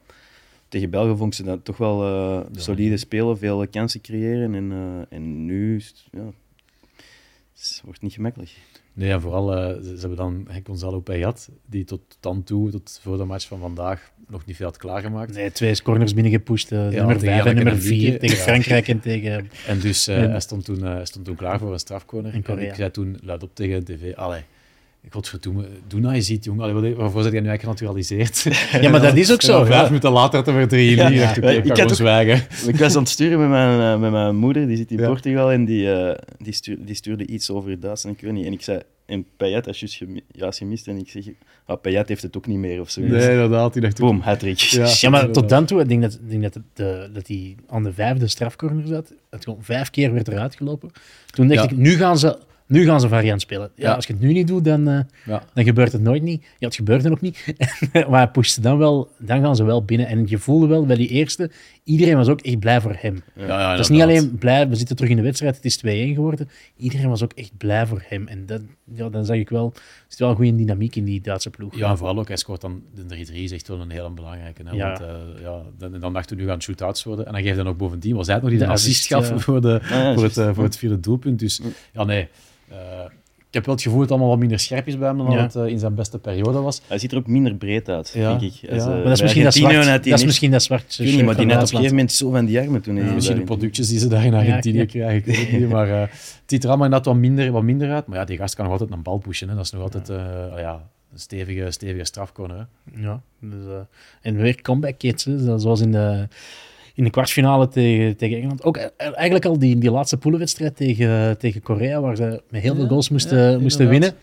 [0.70, 4.54] tegen België vond ik ze dat toch wel uh, solide spelen, veel kansen creëren.
[4.54, 6.32] En, uh, en nu ja,
[7.54, 8.56] het wordt niet gemakkelijk.
[8.92, 13.00] Nee, en vooral, uh, ze hebben dan Henk Gonzalo Payat, die tot dan toe, tot
[13.02, 15.34] voor de match van vandaag, nog niet veel had klaargemaakt.
[15.34, 16.72] Nee, twee corners binnengepusht.
[16.72, 18.42] Uh, ja, nummer 5 en nummer 4 tegen ja.
[18.42, 19.50] Frankrijk en tegen...
[19.66, 20.30] En dus uh, en...
[20.30, 22.32] Hij, stond toen, hij stond toen klaar voor een strafcorner.
[22.32, 24.42] En ik zei toen luid op tegen de tv, allee,
[25.08, 26.96] Godverdomme, doe nou je ziet, jongen.
[26.96, 28.46] waarvoor zit je nu eigenlijk genaturaliseerd?
[28.82, 29.64] Ja, maar dat is ook zo.
[29.64, 30.76] Vijf minuten later te.
[30.76, 31.34] Ja, ja.
[31.36, 32.46] Ik, ik, ik zwijgen.
[32.66, 35.52] Ik was aan het sturen met mijn, uh, met mijn moeder, die zit in Portugal,
[35.52, 38.46] en die, uh, die, stuur, die, stuurde iets over Duitsland, ik weet niet.
[38.46, 41.24] En ik zei, en Payet is juist juist gemist, en ik zeg,
[41.64, 43.00] ah, Payet heeft het ook niet meer, of zo.
[43.00, 43.72] Nee, inderdaad.
[43.72, 44.58] Die dacht Boom, hat-trick.
[44.58, 47.56] Ja, ja, maar tot dan toe, ik denk dat, ik denk dat, de, dat hij
[47.68, 50.90] aan de vijfde strafcorner zat, het gewoon vijf keer werd eruit gelopen.
[51.30, 52.38] Toen dacht ik, nu gaan ze
[52.70, 53.70] nu gaan ze variant spelen.
[53.74, 55.42] Ja, Als je het nu niet doet, dan, uh, ja.
[55.54, 56.42] dan gebeurt het nooit niet.
[56.42, 57.44] Ja, het gebeurde ook niet.
[57.92, 60.06] maar hij pushte dan wel, dan gaan ze wel binnen.
[60.06, 61.50] En je voelde wel bij die eerste,
[61.90, 63.22] iedereen was ook echt blij voor hem.
[63.34, 65.80] Ja, het is niet alleen blij, we zitten terug in de wedstrijd, het is 2-1
[66.14, 66.48] geworden.
[66.76, 68.28] Iedereen was ook echt blij voor hem.
[68.28, 68.60] En dat,
[68.94, 71.76] ja, dan zag ik wel, er zit wel een goede dynamiek in die Duitse ploeg.
[71.76, 74.62] Ja, en vooral ook, hij scoort dan de 3-3, is echt wel een hele belangrijke.
[74.64, 74.76] Hè?
[74.76, 77.26] Want, uh, ja, dan, dan dachten we, nu gaan shootouts worden.
[77.26, 79.78] En dan geeft hij nog bovendien, was hij nog die de assist gaf voor, de,
[80.14, 81.38] voor, het, uh, voor het vierde doelpunt.
[81.38, 81.60] Dus
[81.92, 82.28] ja, nee...
[82.70, 82.76] Uh,
[83.50, 85.30] ik heb wel het gevoel dat het allemaal wat minder scherp is bij hem dan
[85.30, 85.42] ja.
[85.42, 86.80] het uh, in zijn beste periode was.
[86.86, 88.36] Hij ziet er ook minder breed uit, ja.
[88.36, 88.70] denk ik.
[88.70, 88.88] Als, ja.
[88.88, 90.04] maar dat is misschien dat zwart.
[90.04, 90.98] Dat is misschien dat zwart.
[90.98, 92.96] Ik niet, maar die net op een gegeven moment zo van die armen toen.
[92.96, 93.12] Ja.
[93.12, 95.68] Misschien de productjes die ze daar in Argentinië krijgen, ik weet het niet.
[95.68, 98.06] Maar uh, het ziet er allemaal inderdaad wat minder, wat minder uit.
[98.06, 99.48] Maar ja, die gast kan nog altijd een bal pushen.
[99.48, 99.54] Hè.
[99.54, 100.16] Dat is nog altijd uh,
[100.56, 102.66] ja, een stevige, stevige strafcorner.
[102.94, 103.64] Ja, dus,
[104.22, 106.28] en weer comeback kids, zoals in de
[106.94, 108.64] in de kwartfinale tegen, tegen Engeland.
[108.64, 112.86] Ook eigenlijk al die, die laatste poelenwedstrijd tegen, tegen Korea, waar ze met heel veel
[112.86, 114.14] goals moesten, moesten winnen.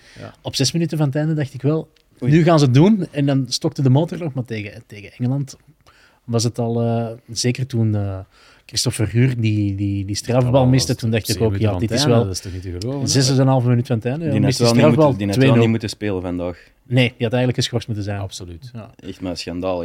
[0.41, 3.08] Op zes minuten van het einde dacht ik wel, nu gaan ze het doen.
[3.12, 5.58] En dan stokte de motor nog, maar tegen, tegen Engeland
[6.23, 7.93] was het al, uh, zeker toen...
[7.93, 8.19] Uh,
[8.67, 12.06] Christopher Huur die, die, die strafbal oh, miste, toen dacht ik ook, ja, dit is
[12.06, 12.23] wel...
[12.23, 13.08] Dat is toch niet te geloven?
[13.08, 14.30] Zes en een halve minuut van het einde.
[14.30, 16.71] Die net wel, niet moeten, die net wel niet moeten spelen vandaag.
[16.84, 18.19] Nee, die had eigenlijk geschorst moeten zijn.
[18.19, 18.69] Absoluut.
[18.73, 18.91] Ja.
[18.99, 19.84] Echt maar schandaal.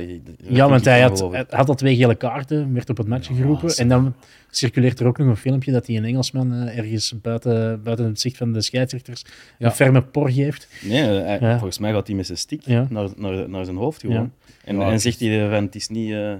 [0.49, 3.77] Ja, want hij had, hij had al twee gele kaarten, werd op het match geroepen.
[3.77, 4.15] En dan
[4.51, 8.21] circuleert er ook nog een filmpje dat hij een Engelsman uh, ergens buiten, buiten het
[8.21, 9.25] zicht van de scheidsrechters
[9.59, 9.67] ja.
[9.67, 10.69] een ferme por geeft.
[10.81, 14.33] Nee, hij, volgens mij gaat hij met zijn stick naar, naar, naar zijn hoofd gewoon.
[14.65, 16.11] En, en zegt hij van, het is niet...
[16.11, 16.33] Uh,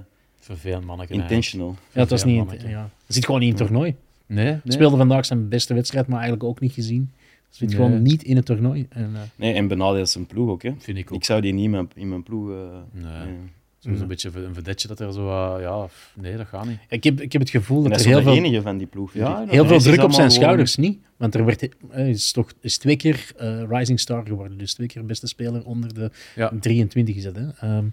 [0.43, 1.13] Vervelend manneke.
[1.13, 1.75] Intentional.
[1.91, 2.51] Ja, het was niet...
[2.67, 2.89] Ja.
[3.05, 3.95] Het zit gewoon niet in het toernooi.
[4.25, 4.59] Nee, nee.
[4.65, 7.11] Speelde vandaag zijn beste wedstrijd, maar eigenlijk ook niet gezien.
[7.49, 7.77] Zit nee.
[7.77, 8.85] gewoon niet in het toernooi.
[8.89, 9.19] En, uh...
[9.35, 10.73] Nee, en benadeelt zijn ploeg ook, hè?
[10.79, 11.17] Vind ik ook.
[11.17, 12.49] Ik zou die niet in mijn, in mijn ploeg...
[12.49, 12.55] Uh,
[12.91, 13.03] nee.
[13.03, 13.35] nee.
[13.79, 15.27] Zo is een beetje een vedetje dat er zo...
[15.27, 16.79] Uh, ja, nee, dat gaat niet.
[16.89, 18.33] Ik heb, ik heb het gevoel dat, dat er heel veel...
[18.33, 19.13] enige van die ploeg.
[19.13, 20.99] Ja, heel veel druk op zijn schouders, niet?
[21.17, 23.31] Want er werd, is, toch, is twee keer
[23.69, 24.57] Rising Star geworden.
[24.57, 26.51] Dus twee keer beste speler onder de ja.
[26.59, 27.75] 23 is dat, hè?
[27.77, 27.91] Um,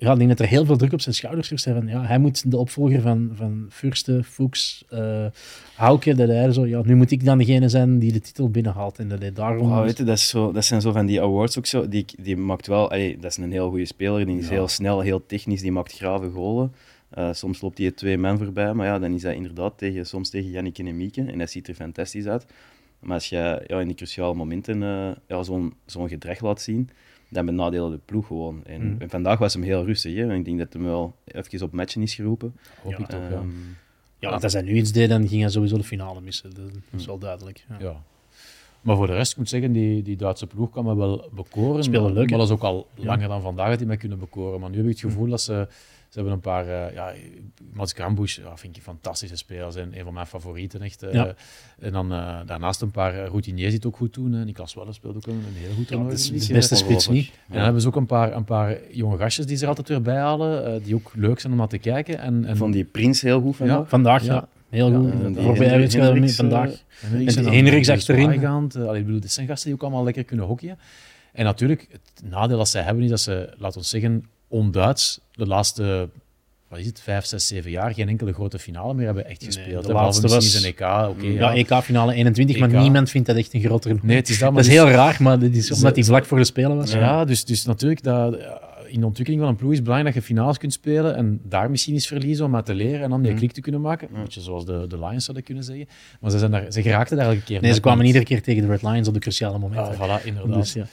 [0.00, 1.64] ja, ik denk dat er heel veel druk op zijn schouders rust.
[1.64, 5.26] Van, ja, hij moet de opvolger van, van Furste, Fuchs, uh,
[5.74, 6.14] Hauke.
[6.14, 8.98] Dat hij zo, ja, nu moet ik dan degene zijn die de titel binnenhaalt.
[8.98, 9.70] En dat hij daarom...
[9.70, 11.88] Oh, weet je, dat, is zo, dat zijn zo van die awards ook zo.
[11.88, 12.90] Die, die maakt wel...
[12.90, 14.26] Allee, dat is een heel goede speler.
[14.26, 14.52] Die is ja.
[14.52, 15.60] heel snel, heel technisch.
[15.60, 16.72] Die maakt grave golen.
[17.18, 18.74] Uh, soms loopt hij twee man voorbij.
[18.74, 21.24] Maar ja, dan is hij inderdaad tegen, soms tegen Yannick en Mieke.
[21.24, 22.46] En dat ziet er fantastisch uit.
[23.00, 26.90] Maar als je ja, in die cruciale momenten uh, ja, zo'n zo'n gedrag laat zien
[27.30, 28.64] dan benadelen de ploeg gewoon.
[28.64, 28.96] En, mm.
[28.98, 30.14] en, vandaag was hem heel rustig.
[30.14, 30.34] Hè?
[30.34, 32.56] ik denk dat hij wel even op matchen is geroepen.
[32.82, 33.36] Hoop ja, ik toch, ja.
[33.36, 33.48] Ehm,
[34.18, 36.50] ja, want als hij nu iets deed, dan ging hij sowieso de finale missen.
[36.54, 37.64] Dat is wel duidelijk.
[37.68, 37.76] Ja.
[37.78, 38.02] ja.
[38.80, 41.84] Maar voor de rest, ik moet zeggen, die, die Duitse ploeg kan me wel bekoren.
[41.84, 42.30] Spelen leuk.
[42.30, 44.60] Maar dat is ook al langer dan vandaag dat die mij kunnen bekoren.
[44.60, 45.68] Maar nu heb ik het gevoel dat ze
[46.10, 47.12] ze hebben een paar, uh, ja,
[47.72, 51.02] Mats Grambusch, ja, vind ik fantastische spelers en een van mijn favorieten echt.
[51.02, 51.34] Uh, ja.
[51.78, 54.32] En dan uh, daarnaast een paar routiniers die het ook goed doen.
[54.32, 54.44] Hè.
[54.44, 56.16] Niklas Welle speelt ook een, een heel goed toernooi.
[56.16, 57.26] Ja, de beste spits niet.
[57.26, 59.88] En dan hebben ze ook een paar, een paar jonge gastjes die ze er altijd
[59.88, 62.18] weer bij halen, die ook leuk zijn om naar te kijken.
[62.18, 62.56] En, en...
[62.56, 63.78] Van die Prins heel goed vandaag.
[63.78, 64.48] Ja, vandaag, ja.
[64.68, 65.12] Heel goed.
[65.36, 65.90] Voorbij
[66.30, 66.84] vandaag.
[67.00, 68.46] Hendricks achterin.
[68.46, 70.78] Allee, ik bedoel, dit zijn gasten die ook allemaal lekker kunnen hockeyen.
[71.32, 75.46] En natuurlijk, het nadeel dat zij hebben is dat ze, laten we zeggen, onduits de
[75.46, 76.08] laatste
[76.70, 79.68] wat is het, vijf, zes, zeven jaar geen enkele grote finale meer hebben echt gespeeld.
[79.68, 80.80] Nee, de laatste was een EK.
[80.80, 81.54] Okay, ja, ja.
[81.54, 82.62] EK-finale 21, EK.
[82.62, 83.98] maar niemand vindt dat echt een grotere.
[84.02, 86.38] Nee, het is dat, dat is heel raar, maar dat is omdat hij vlak voor
[86.38, 86.92] de Spelen was.
[86.92, 88.38] Ja, dus, dus natuurlijk, dat,
[88.92, 91.40] in de ontwikkeling van een ploeg is het belangrijk dat je finales kunt spelen en
[91.44, 93.38] daar misschien eens verliezen om maar te leren en dan die Mhm.
[93.38, 94.08] klik te kunnen maken.
[94.14, 95.88] Een beetje zoals de, de Lions zouden kunnen zeggen.
[96.20, 98.06] Maar ze, zijn daar, ze geraakten daar elke keer Nee, ze kwamen niet.
[98.06, 99.98] iedere keer tegen de Red Lions op de cruciale momenten.
[99.98, 100.54] Ah, voilà, inderdaad.
[100.54, 100.86] dus, ja.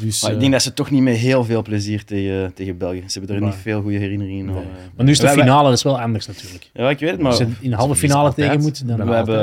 [0.00, 2.78] Dus, Maar ik eh, denk dat ze toch niet met heel veel plezier tegen, tegen
[2.78, 3.02] België.
[3.06, 4.54] Ze hebben er Maar- niet veel goede herinneringen aan.
[4.54, 4.62] Nee.
[4.64, 4.68] eh.
[4.96, 6.70] Maar nu is de finale, dat is wel anders natuurlijk.
[6.72, 9.06] Ja, ik weet het, maar Als je in de halve finale tegen moet, dan...
[9.06, 9.38] We hebben,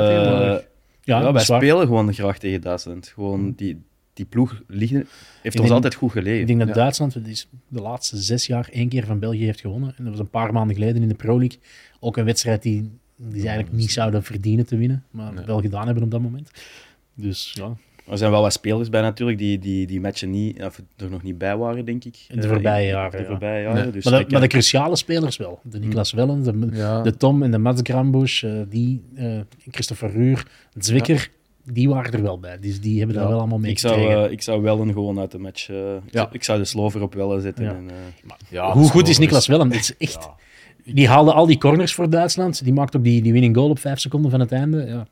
[1.02, 3.06] ja, ja, wij spelen gewoon graag tegen Duitsland.
[3.14, 3.84] Gewoon die,
[4.16, 4.96] die ploeg liggen,
[5.42, 6.40] heeft ons denk- altijd goed gelegen.
[6.40, 6.74] Ik denk dat Ja.
[6.74, 7.14] Duitsland
[7.68, 9.94] de laatste zes jaar één keer van België heeft gewonnen.
[9.96, 11.58] En dat was een paar maanden geleden in de Pro League.
[12.00, 15.44] Ook een wedstrijd die, die ze eigenlijk niet zouden verdienen te winnen, maar Nee.
[15.44, 16.50] wel gedaan hebben op dat moment.
[17.14, 17.76] Dus ja,
[18.10, 21.22] Er zijn wel wat spelers bij natuurlijk die die, die matchen niet, of er nog
[21.22, 22.24] niet bij waren, denk ik.
[22.28, 23.24] In de Eh, voorbije in- jaren, De ja.
[23.26, 23.82] voorbije jaren.
[23.82, 23.92] Nee.
[23.92, 25.60] Dus maar, de, ik, maar de eh, cruciale spelers wel.
[25.62, 27.02] De Niklas Wellen, de, ja.
[27.02, 29.40] de Tom en de Mats Grambusch, eh, die, eh,
[29.70, 30.46] Christopher Ruur,
[30.78, 31.30] Zwicker,
[31.72, 32.58] die waren er wel bij.
[32.58, 33.20] Dus die hebben Ja.
[33.22, 35.68] daar wel allemaal mee ik, zou, eh, ik zou wel een gewoon uit de match.
[35.68, 36.10] eh, ik, Ja.
[36.20, 37.64] zou, ik zou de slover op Wellen zetten.
[37.64, 37.70] Ja.
[37.74, 37.96] En, eh,
[38.48, 39.70] Ja, Hoe goed is Niklas Wellen?
[39.72, 40.22] Het is echt...
[40.22, 40.34] Ja.
[40.94, 42.64] Die haalde al die corners voor Duitsland.
[42.64, 44.84] Die maakt ook die, die winning goal op vijf seconden van het einde.
[44.86, 45.06] Ja.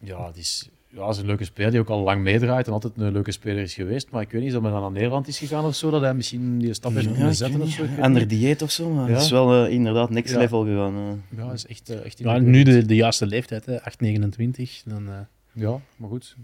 [0.00, 2.92] Ja, die is, ja, is een leuke speler die ook al lang meedraait en altijd
[2.96, 4.10] een leuke speler is geweest.
[4.10, 6.14] Maar ik weet niet, of hij dan naar Nederland is gegaan of zo, dat hij
[6.14, 7.84] misschien die stap heeft kunnen zetten of zo.
[8.00, 9.14] Ander dieet of zo, maar Ja.
[9.14, 10.38] het is wel inderdaad next Ja.
[10.38, 11.22] level gegaan.
[11.36, 14.82] Ja, is echt, echt Ja, nu de, de juiste leeftijd, hè, 8, 29.
[14.84, 15.14] Dan, eh,
[15.56, 16.36] Ja, maar goed.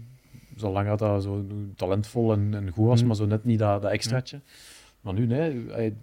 [0.55, 1.45] Zolang dat, dat zo
[1.75, 3.07] talentvol en, en goed was, Mm.
[3.07, 4.39] maar zo net niet dat, dat extraatje.
[5.01, 5.65] Maar nu, nee.
[5.69, 5.95] hij-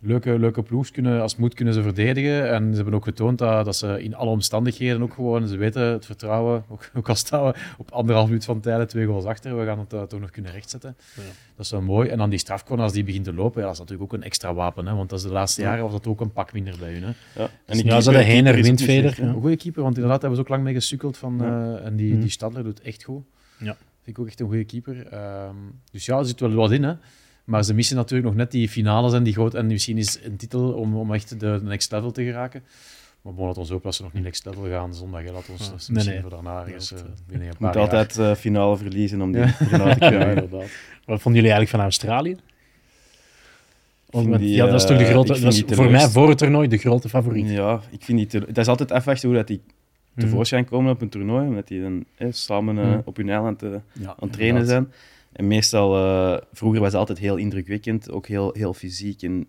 [0.00, 2.50] leuke, leuke ploegs kunnen, als het moet, kunnen ze verdedigen.
[2.50, 5.82] En ze hebben ook getoond dat, dat ze in alle omstandigheden ook gewoon, ze weten
[5.82, 9.58] het vertrouwen, ook, ook al staan we op anderhalf minuut van tijden twee goals achter,
[9.58, 10.96] we gaan het eh, toch nog kunnen rechtzetten.
[11.16, 11.22] Ja.
[11.56, 12.08] Dat is wel mooi.
[12.08, 14.24] En dan die strafcorner, als die begint te lopen, ja, dat is natuurlijk ook een
[14.26, 14.86] extra wapen.
[14.86, 15.68] Hè, want dat is de laatste Ja.
[15.68, 17.02] jaren was dat ook een pak minder bij hun.
[17.02, 17.08] Hè.
[17.08, 19.14] Ja, ja, die ze keeper- er niet windveder.
[19.22, 19.28] Ja.
[19.28, 21.16] Een goede keeper, want inderdaad hebben ze ook lang mee gesukkeld.
[21.16, 21.76] Van, Ja.
[21.78, 22.20] eh, en die, Mhm.
[22.20, 23.22] die Stadler doet echt goed.
[23.58, 23.76] Ja.
[24.02, 25.06] Vind ik ook echt een goede keeper.
[25.06, 25.54] Ehm,
[25.90, 26.82] dus ja, er zit wel wat in.
[26.82, 26.92] Hè.
[27.48, 29.54] Maar ze missen natuurlijk nog net die finales en die groot.
[29.54, 32.62] En misschien is een titel om, om echt de next level te geraken.
[33.22, 35.22] Maar bon, laat ons hopen dat ze nog niet next level gaan zondag.
[35.22, 35.32] Hè.
[35.32, 36.20] Laat ons Nee, misschien nee.
[36.20, 37.82] voor daarna ergens eh, eh, binnen een Je moet paar jaar.
[37.82, 40.28] altijd eh, finale verliezen om die finale te krijgen.
[40.28, 40.68] inderdaad.
[41.04, 42.36] Wat vonden jullie eigenlijk van Australië?
[44.38, 46.76] Die, ja, dat is toch de grote, dat is voor mij voor het toernooi de
[46.78, 47.48] grote favoriet.
[47.50, 49.60] Ja, ik vind die te- dat is altijd afwachten hoe dat die
[50.14, 50.26] Mhm.
[50.26, 53.00] tevoorschijn komen op een toernooi, omdat die dan eh, samen eh, Mhm.
[53.04, 53.78] op hun eiland eh, Ja,
[54.08, 54.68] aan het trainen inderdaad.
[54.90, 54.92] zijn.
[55.38, 59.22] En meestal, eh, vroeger was het altijd heel indrukwekkend, ook heel, heel fysiek.
[59.22, 59.40] En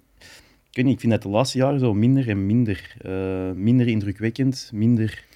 [0.71, 2.95] ik ik vind dat de laatste jaren zo minder en minder.
[3.01, 5.27] eh, minder indrukwekkend, minder...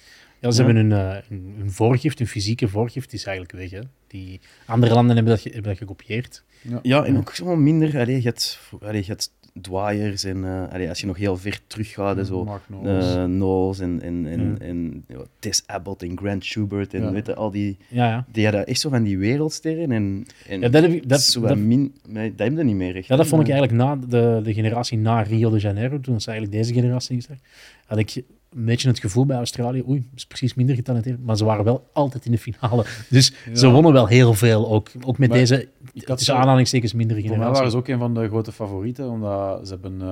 [0.44, 0.66] Ja, ze Ja.
[0.66, 1.16] hebben hun, eh,
[1.58, 3.70] hun, voorgift, hun fysieke voorgift is eigenlijk weg.
[3.70, 3.80] Hè.
[4.06, 6.44] Die andere landen hebben dat, ge- hebben dat gekopieerd.
[6.82, 7.98] Ja, en ook gewoon minder...
[7.98, 11.60] Allee, je hebt, allee, je hebt dwaaiers en eh, allee, als je nog heel ver
[11.66, 12.44] teruggaat, en zo...
[12.44, 13.14] Mark Knowles.
[13.14, 14.66] eh Knowles en, en, en, Ja.
[14.66, 17.12] en ja, Tess Abbott en Grant Schubert en Ja.
[17.12, 17.76] weet je, al die...
[17.88, 18.26] Ja, ja.
[18.32, 20.26] Die hadden echt zo van die wereldsterren en...
[20.48, 22.96] en ja dat, heb ik, dat, zo dat, min, maar dat hebben we niet meer
[22.96, 23.06] echt.
[23.06, 26.26] ja, dat vond ik eigenlijk na de, de generatie na Rio de Janeiro, toen was
[26.26, 27.40] eigenlijk deze generatie gestart,
[27.86, 28.22] had ik
[28.56, 31.88] een beetje het gevoel bij Australië, oei, is precies minder getalenteerd, maar ze waren wel
[31.92, 32.84] altijd in de finale.
[33.10, 33.72] Dus ze Ja.
[33.72, 35.68] wonnen wel heel veel, ook, ook met Maar deze,
[36.04, 37.58] tussen aanhalingstekens, mindere Voor mij generatie.
[37.62, 40.08] waren ze ook een van de grote favorieten, omdat ze hebben, eh,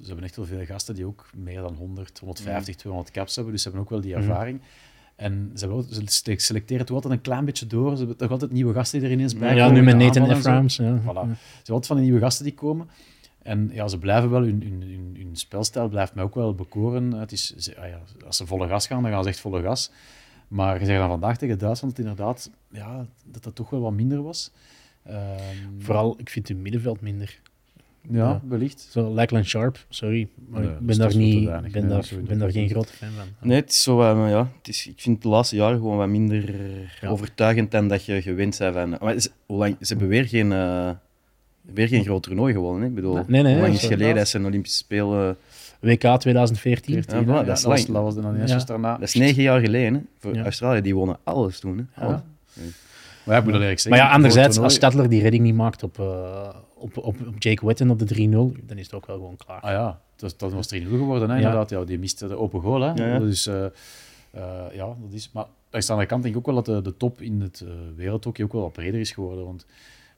[0.00, 3.52] ze hebben echt wel veel gasten die ook meer dan 100, 150, 200 caps hebben.
[3.52, 4.20] Dus ze hebben ook wel die Mhm.
[4.28, 4.60] ervaring.
[5.16, 7.90] En ze, ze se- selecteren toch altijd een klein beetje door.
[7.92, 9.78] Ze hebben toch altijd nieuwe gasten die er ineens bij ja, komen.
[9.78, 10.30] nu met de Nathan.
[10.36, 10.76] Ephraim's.
[10.76, 10.98] Ja.
[11.00, 11.02] Voilà.
[11.02, 11.34] Ze hebben
[11.66, 12.88] altijd van die nieuwe gasten die komen.
[13.42, 17.12] En ja, ze blijven wel, hun, hun, hun, hun spelstijl blijft mij ook wel bekoren.
[17.12, 19.62] Het is, ze- ah ja, als ze volle gas gaan, dan gaan ze echt volle
[19.62, 19.90] gas.
[20.48, 23.92] Maar je zegt dan vandaag tegen Duitsland dat inderdaad ja, dat dat toch wel wat
[23.92, 24.50] minder was.
[25.02, 25.18] Ehm,
[25.78, 27.40] Vooral, ik vind hun middenveld minder.
[28.10, 28.40] ja, ja.
[28.48, 28.88] wellicht.
[28.90, 32.50] Zo, Lakeland Sharp, sorry, maar Nee, ik ben daar, niet, ben Nee, daar, ben daar
[32.50, 33.48] geen grote fan van.
[33.48, 36.08] Nee, het is zo, eh, ja, het is, ik vind de laatste jaren gewoon wat
[36.08, 36.54] minder
[37.00, 37.08] Ja.
[37.08, 38.96] overtuigend dan dat je gewend bent van...
[39.00, 40.90] Maar ze, hoe lang, ze hebben weer geen, eh,
[41.62, 42.82] weer geen groot toernooi gewonnen.
[42.82, 42.88] Hè?
[42.88, 45.36] Ik bedoel, Nee, nee, hoe lang is geleden dat een Olympische Spelen...
[45.80, 46.94] WK 2014.
[46.94, 47.92] Ja, voilà, Ja, dat is was, lang.
[47.92, 48.44] dat was dan Ja.
[48.46, 48.92] juist daarna.
[48.92, 49.94] Dat is negen jaar geleden.
[49.94, 50.00] Hè?
[50.18, 50.42] Voor Ja.
[50.42, 51.88] Australië, die wonnen alles toen.
[51.92, 52.04] Hè?
[52.06, 52.20] Alles.
[53.24, 54.00] Maar ja, ik moet dat eerlijk zeggen.
[54.00, 57.66] Maar ja, anderzijds, als Stadler die redding niet maakt op, eh, op, op, op Jake
[57.66, 59.60] Witten op de 3-0, dan is het ook wel gewoon klaar.
[59.60, 61.70] Ah ja, dat, dat was 3-0 geworden, hè, inderdaad.
[61.70, 62.80] Ja, die miste de open goal.
[62.80, 62.92] Hè.
[62.94, 63.18] Ja, ja.
[63.18, 63.70] Dus, eh, eh,
[64.72, 65.30] ja, dat is...
[65.32, 67.62] Maar aan de andere kant denk ik ook wel dat de, de top in het
[67.64, 69.44] uh, wereldhockey ook wel wat breder is geworden.
[69.44, 69.66] Want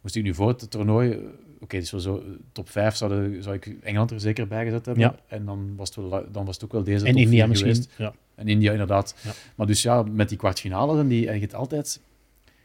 [0.05, 1.11] moest ik nu voor het toernooi...
[1.11, 1.19] eh,
[1.61, 5.05] Oké, dus zo, top 5 zou, zou ik Engeland er zeker bij gezet hebben.
[5.05, 5.15] Ja.
[5.27, 7.49] En dan was, het wel, dan was het ook wel deze en top India 4
[7.49, 7.73] misschien.
[7.73, 7.91] geweest.
[7.99, 8.15] Ja.
[8.35, 9.15] En India inderdaad.
[9.23, 9.31] Ja.
[9.55, 12.01] Maar dus ja, met die kwartfinales en, die, en je altijd...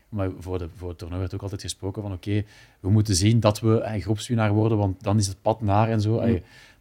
[0.10, 2.44] Maar voor, de, voor het toernooi werd ook altijd gesproken van oké,
[2.80, 6.02] we moeten zien dat we een groepswinnaar worden, want dan is het pad naar en
[6.02, 6.22] zo.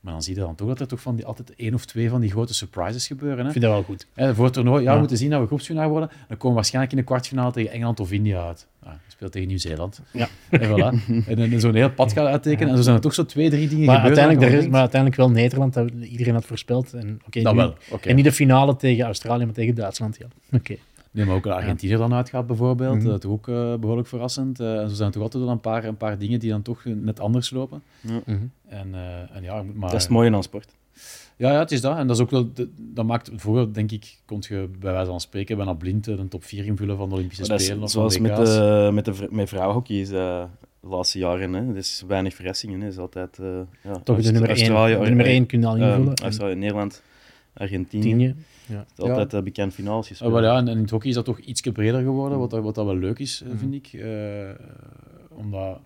[0.00, 2.08] Maar dan zie je dan toch dat er toch van die, altijd één of twee
[2.10, 3.38] van die grote surprises gebeuren.
[3.38, 3.44] Hè?
[3.44, 4.06] Ik vind dat wel goed.
[4.12, 6.08] Hè, voor het toernooi, ja, we moeten zien dat we groepswinnaar worden.
[6.08, 8.66] Dan komen we waarschijnlijk in de kwartfinale tegen Engeland of India uit.
[8.82, 10.00] Je speelt tegen Nieuw-Zeeland.
[10.12, 10.28] Ja.
[10.50, 11.26] En, voilà.
[11.26, 12.68] en dan zo'n heel pad gaan uittekenen.
[12.70, 14.18] En zo zijn er toch zo twee, drie dingen Maar gebeurd.
[14.18, 16.92] uiteindelijk, er is, maar uiteindelijk wel Nederland, dat iedereen had voorspeld.
[16.94, 18.08] En, oké, Dat nu- wel, oké.
[18.08, 20.16] En niet de finale tegen Australië, maar tegen Duitsland.
[20.18, 20.26] Ja.
[20.58, 20.74] Oké.
[21.10, 22.96] Nee, maar ook Argentinië dan uitgaat bijvoorbeeld.
[22.96, 23.06] Mhm.
[23.06, 24.60] Dat is ook eh, behoorlijk verrassend.
[24.60, 26.62] Eh, en zo zijn er toch altijd wel een paar, een paar dingen die dan
[26.62, 27.82] toch net anders lopen.
[28.00, 28.18] Mhm.
[28.68, 30.76] En, eh, en ja, maar, Dat is het mooie aan sport.
[31.38, 31.96] Ja, ja, het is dat.
[31.96, 35.20] En dat is ook wel, dat maakt vroeger, denk ik, kon je bij wijze van
[35.20, 37.82] spreken bijna blind eh, een top 4 invullen van de Olympische is Spelen.
[37.82, 40.44] Of zoals van met, de, met, de, met vrouwenhockey is de
[40.80, 41.52] laatste jaren.
[41.52, 41.74] Hè.
[41.76, 42.80] Is weinig verrassingen.
[42.80, 43.38] Het is altijd...
[43.38, 43.46] eh
[43.82, 46.14] ja, Toch de nummer 1, Australië, de nummer eh, één kun je al eh, invullen.
[46.14, 47.02] en Australië, Nederland,
[47.54, 48.12] Argentinië.
[48.12, 48.34] Argentinië.
[48.78, 50.42] Het is altijd eh, bekend finales Ah, gespeeld.
[50.42, 52.74] ja, en, en in het hockey is dat toch iets breder geworden, wat, dat- wat
[52.74, 53.92] dat wel leuk is, eh, vind ik.
[53.92, 54.50] Eh,
[55.28, 55.78] omdat,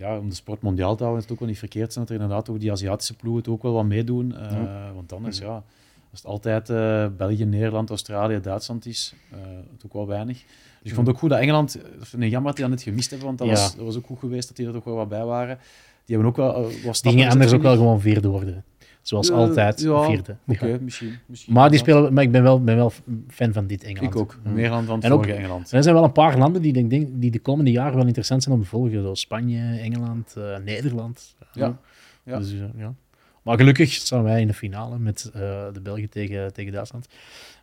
[0.00, 2.14] ja, om de sport mondiaal te houden, is het ook wel niet verkeerd zijn dat
[2.14, 4.36] er inderdaad ook die Aziatische ploegen het ook wel wat meedoen.
[4.36, 5.62] Eh, Want anders, ja,
[6.10, 9.38] als het altijd eh, België, Nederland, Australië, Duitsland is, eh
[9.72, 10.36] het ook wel weinig.
[10.82, 11.76] Dus ik vond het ook goed dat Engeland,
[12.18, 13.52] ik jammer dat die dat net gemist hebben, want dat, Ja.
[13.54, 15.58] was, dat was ook goed geweest dat die er toch wel wat bij waren.
[16.04, 18.64] Die hebben ook wel Die gingen anders ook wel gewoon vierde worden.
[19.02, 20.36] Zoals altijd, ja, vierde.
[20.46, 20.78] Oké, Ja.
[20.80, 21.52] misschien, misschien.
[21.52, 22.92] Maar, die spelen, maar ik ben wel, ben wel
[23.28, 24.14] fan van dit Engeland.
[24.14, 25.72] Ik ook, meer dan van het vorige Engeland.
[25.72, 28.42] Er zijn wel een paar landen die, denk, denk, die de komende jaren wel interessant
[28.42, 29.00] zijn om te volgen.
[29.02, 31.36] Zoals Spanje, Engeland, eh, Nederland.
[31.52, 31.78] Ja,
[32.24, 32.38] ja.
[32.38, 32.94] Dus, eh, ja.
[33.42, 35.40] Maar gelukkig staan wij in de finale met eh,
[35.72, 37.06] de Belgen tegen, tegen Duitsland.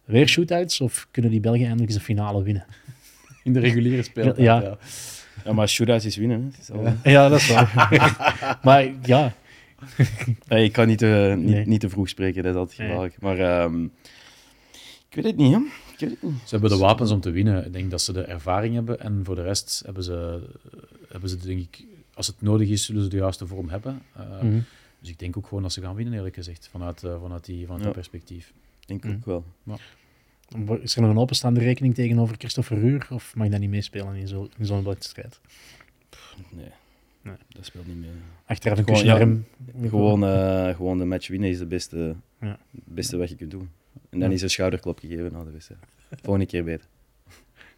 [0.06, 2.66] Weer shootouts of kunnen die Belgen eindelijk eens een finale winnen?
[3.44, 4.62] In de reguliere speeltijd, Ja.
[4.62, 4.78] ja.
[5.46, 6.42] Ja, maar shootouts is winnen.
[6.54, 6.60] Hè.
[6.62, 7.88] Is al- Ja, dat is waar.
[8.64, 9.34] maar ja,
[10.48, 11.66] Eh, ik kan niet te, niet, Nee.
[11.68, 12.88] niet te vroeg spreken, dat is altijd Nee.
[12.88, 13.22] gevaarlijk.
[13.22, 13.84] Maar ehm,
[15.10, 15.60] ik weet het niet, hè.
[15.94, 16.34] Ik weet het niet.
[16.44, 17.66] Ze hebben de wapens om te winnen.
[17.66, 19.00] Ik denk dat ze de ervaring hebben.
[19.00, 20.40] En voor de rest hebben ze,
[21.10, 24.02] hebben ze denk ik, als het nodig is, zullen ze de juiste vorm hebben.
[24.16, 24.60] Eh, mhm.
[25.00, 27.62] Dus ik denk ook gewoon dat ze gaan winnen, eerlijk gezegd, vanuit, eh, vanuit, die,
[27.62, 27.86] vanuit Ja.
[27.86, 28.54] dat perspectief.
[28.80, 29.12] Ik denk Mm.
[29.12, 29.44] ook wel.
[30.82, 33.08] is er nog een openstaande rekening tegenover Christopher Ruur?
[33.12, 35.40] Of mag dat niet meespelen in zo- in zo'n wedstrijd?
[36.50, 36.70] Nee.
[37.28, 37.36] Nee.
[37.50, 38.10] dat speelt niet mee.
[38.46, 39.46] Achteraf een Gewoon, kusje ja, naar hem.
[39.90, 42.58] Gewoon, eh, gewoon de match winnen is de beste, Ja.
[42.72, 43.70] beste wat je kunt doen.
[44.10, 44.36] En dan Ja.
[44.36, 45.82] is een schouderklop gegeven na de wedstrijd.
[46.22, 46.88] Volgende keer beter.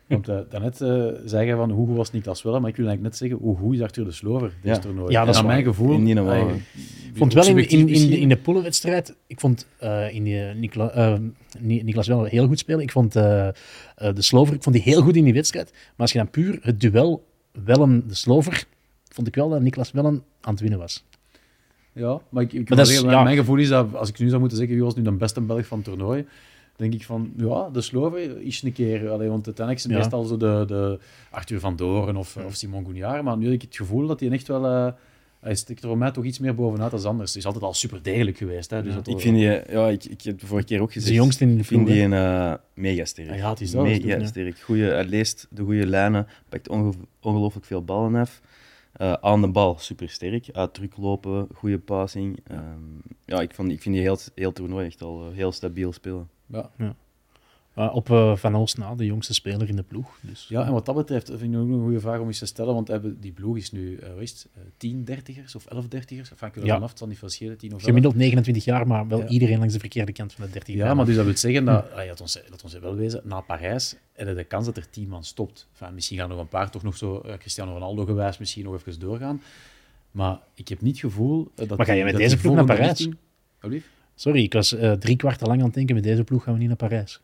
[0.07, 3.19] Want eh, daarnet eh zei van hoe goed was Niklas Welle, maar ik wil eigenlijk
[3.19, 4.79] net zeggen hoe goed is Arthur de Slover deze Ja.
[4.81, 5.11] toernooi.
[5.11, 5.99] Ja, dat is mijn gevoel...
[5.99, 6.53] Niet normaal, hè.
[6.55, 6.61] Ik
[7.13, 11.19] vond wel in, in, in, de, in de poolwedstrijd, ik vond eh in die, Nikla,
[11.59, 12.81] Ni- Niklas wel heel goed spelen.
[12.81, 13.53] Ik vond eh, eh,
[13.95, 15.71] de Slover, ik vond die heel goed in die wedstrijd.
[15.71, 17.25] Maar als je dan puur het duel
[17.65, 18.65] Wellen de Slover,
[19.09, 21.03] vond ik wel dat Niklas Wellen aan het winnen was.
[21.93, 23.23] Ja, maar ik, ik Maar wil dat is- zeggen, ja.
[23.23, 25.41] mijn gevoel is dat als ik nu zou moeten zeggen wie was nu de beste
[25.41, 26.25] Belg van het toernooi,
[26.75, 29.09] denk ik van ja, de Sloven is een keer.
[29.09, 29.97] Allee, want uiteindelijk is het Ja.
[29.97, 30.99] meestal zo de, de
[31.29, 33.23] Arthur van Doren of, of Simon Gouniard.
[33.23, 34.65] Maar nu heb ik het gevoel dat hij echt wel.
[34.65, 34.91] eh
[35.39, 37.29] hij stikt er voor mij toch iets meer bovenuit dan anders.
[37.31, 38.69] Hij is altijd al super degelijk geweest.
[38.69, 41.11] Hè, dus dat Ik vind die, ja, ik, ik heb de vorige keer ook gezegd.
[41.11, 43.27] de jongste in de Ik vind die een eh, mega sterk.
[43.27, 44.59] Ja, ja, het is dat, dat is het Mega sterk.
[44.59, 48.41] Goeie, hij leest de goede lijnen, pakt onge- ongelooflijk veel ballen af.
[48.91, 50.49] Eh, aan de bal super sterk.
[50.51, 52.39] Uit druk lopen, goede passing.
[52.43, 52.63] Ehm,
[53.25, 56.29] ja, ik, vond, ik vind die heel, heel toernooi echt al eh, heel stabiel spelen.
[56.45, 56.71] Ja.
[57.79, 60.17] Maar op eh, Van Oost na, de jongste speler in de ploeg.
[60.21, 62.45] Dus, ja, en wat dat betreft vind ik ook een goede vraag om eens te
[62.45, 62.73] stellen.
[62.73, 65.87] Want hebben, die ploeg is nu, eh wat is het, eh, 10 dertigers of 11
[65.87, 66.31] dertigers?
[66.31, 66.73] Afhankelijk Ja.
[66.73, 67.57] vanaf, het zal niet veel schelen.
[67.57, 67.85] 10 of 11.
[67.85, 69.27] Gemiddeld 29 jaar, maar wel Ja.
[69.27, 71.91] iedereen langs de verkeerde kant van de 30 Ja, maar dus dat wil zeggen dat,
[71.91, 74.89] ah, ja, laat, ons, laat ons wel wezen, na Parijs je de kans dat er
[74.89, 75.67] tien man stopt.
[75.71, 78.63] Enfin, misschien gaan er nog een paar toch nog zo, eh, Cristiano Ronaldo gewijs, misschien
[78.63, 79.41] nog even doorgaan.
[80.11, 81.77] Maar ik heb niet het gevoel eh, dat...
[81.77, 82.87] Maar ga je met deze ploeg naar Parijs?
[82.87, 83.83] richting-?
[84.15, 86.59] Sorry, ik was eh, drie kwart lang aan het denken, met deze ploeg gaan we
[86.59, 87.21] niet naar Parijs.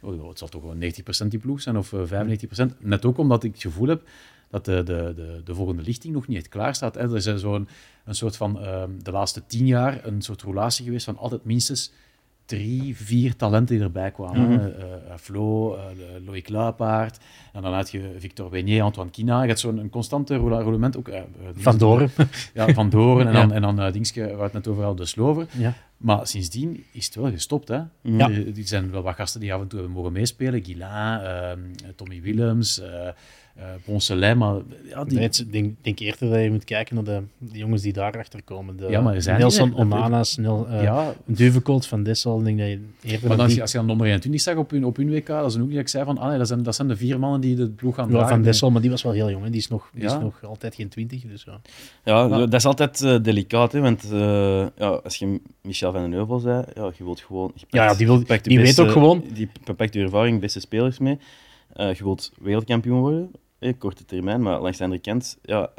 [0.00, 0.82] Oh, het zal toch gewoon
[1.24, 2.78] 90% die ploeg zijn, of eh, 95%.
[2.78, 4.02] Net ook omdat ik het gevoel heb
[4.50, 6.94] dat de, de, de, de volgende lichting nog niet echt klaar staat.
[6.94, 7.00] Hè.
[7.00, 7.68] Er is zo'n
[8.04, 11.92] een soort van, ehm, de laatste tien jaar, een soort relatie geweest van altijd minstens
[12.44, 14.50] drie, vier talenten die erbij kwamen.
[14.50, 14.60] Mhm.
[14.60, 15.82] Eh, eh, Flo, eh,
[16.26, 17.18] Loïc Luipaard,
[17.52, 19.40] en dan had je Victor Beignet, Antoine Kina.
[19.42, 20.96] Je hebt zo'n een constante roulement.
[20.96, 21.24] Ook, eh, eh,
[21.54, 22.10] Van Doren.
[22.54, 23.26] Ja, Van Doren.
[23.26, 23.40] En Ja.
[23.40, 25.46] dan, en dan eh, Dingske, waar het net over hadden, de Slover.
[25.52, 25.74] Ja.
[25.98, 27.68] Maar sindsdien is het wel gestopt.
[27.68, 27.74] Hè?
[28.02, 28.30] Ja.
[28.30, 30.64] Er, er zijn wel wat gasten die af en toe hebben mogen meespelen.
[30.64, 31.58] Guilain, ehm,
[31.96, 33.08] Tommy Willems, eh
[33.58, 34.36] eh Poncelet.
[34.36, 34.54] Maar
[34.88, 37.82] ja, die, Nee, Ik denk, denk eerder dat je moet kijken naar de, de jongens
[37.82, 38.76] die daarachter komen.
[38.76, 39.74] De, Ja, maar er zijn Nelson.
[39.76, 42.42] Onanas, Nel, eh ja, Duvecolt van Dessel.
[42.42, 44.56] Denk dat je eerder maar dan, als die- je, als je dan nummer 21 zag
[44.56, 46.38] op hun, op hun WK, dat is een ook die ik zei van, ah nee,
[46.38, 48.28] dat zijn, dat zijn de vier mannen die de ploeg gaan Ja, dragen.
[48.28, 49.44] van Dessel, maar die was wel heel jong.
[49.44, 49.50] Hè.
[49.50, 50.14] Die, is nog, die Ja.
[50.16, 51.22] is nog altijd geen 20.
[51.22, 51.60] Dus ja.
[52.04, 56.12] Ja, dat is altijd eh, delicaat, hè, want eh, ja, als je Michel van den
[56.12, 57.52] Heuvel zei, ja, je wilt gewoon...
[57.54, 60.00] je Ja, ja, die wil- je pakt de die weet ook gewoon- Die pakt je
[60.02, 61.18] ervaring, beste spelers mee.
[61.72, 65.70] Eh, je wilt wereldkampioen worden, eh, korte termijn, maar langs de andere kant, ja,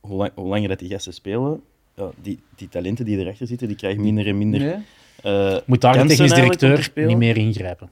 [0.00, 1.60] hoe, lang, hoe langer dat die gasten spelen,
[1.94, 4.60] ja, die, die talenten die erachter zitten, die krijgen minder en minder.
[4.60, 4.74] Nee?
[5.22, 7.90] eh, Moet daar de technisch directeur niet meer ingrijpen.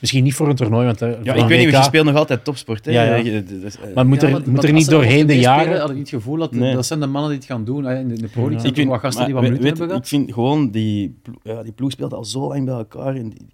[0.00, 1.02] Misschien niet voor een toernooi, want...
[1.02, 2.84] eh, Ja, ik weet niet, je speelt nog altijd topsport.
[2.84, 2.90] Hè?
[2.92, 3.40] Ja, ja.
[3.40, 5.80] Dus, eh, Maar moet Ja, er, maar- moet er niet doorheen de tv spelen, jaren...
[5.80, 6.74] had ik niet het gevoel dat Nee.
[6.74, 7.88] dat zijn de mannen die het gaan doen.
[7.88, 9.96] In de, in de Pro zijn er wat gasten maar die wat minuten weet- hebben
[9.96, 13.14] ik vind gewoon, die, ja, die ploeg speelt al zo lang bij elkaar.
[13.16, 13.46] En die,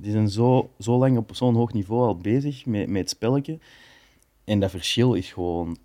[0.00, 3.58] die, zijn zo, zo lang op zo'n hoog niveau al bezig met, met het spelletje.
[4.44, 5.76] En dat verschil is gewoon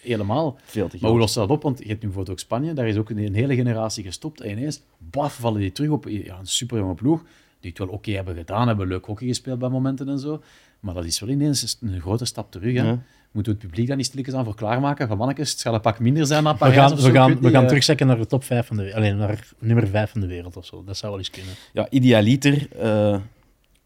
[0.00, 0.56] Helemaal.
[0.64, 1.62] veel te Maar hoe lost dat op?
[1.62, 4.40] Want je hebt nu bijvoorbeeld ook Spanje, daar is ook een, een hele generatie gestopt.
[4.40, 7.22] En ineens, baf, vallen die terug op ja, een superjonge ploeg.
[7.64, 10.42] Die het wel oké hebben gedaan, hebben leuk hockey gespeeld bij momenten en zo.
[10.80, 12.74] Maar dat is wel ineens een grote stap terug.
[12.74, 12.82] Hè.
[12.82, 13.02] Ja.
[13.30, 15.08] Moeten we het publiek dan niet stilletjes aan voor klaarmaken?
[15.08, 17.10] Van mannetjes, het zal een pak minder zijn na We Parijs gaan, we zo.
[17.10, 19.02] Gaan, we gaan eh, terugzakken naar de top 5 van de wereld.
[19.02, 20.84] Alleen naar nummer 5 van de wereld of zo.
[20.84, 21.52] Dat zou wel eens kunnen.
[21.72, 23.16] Ja, idealiter eh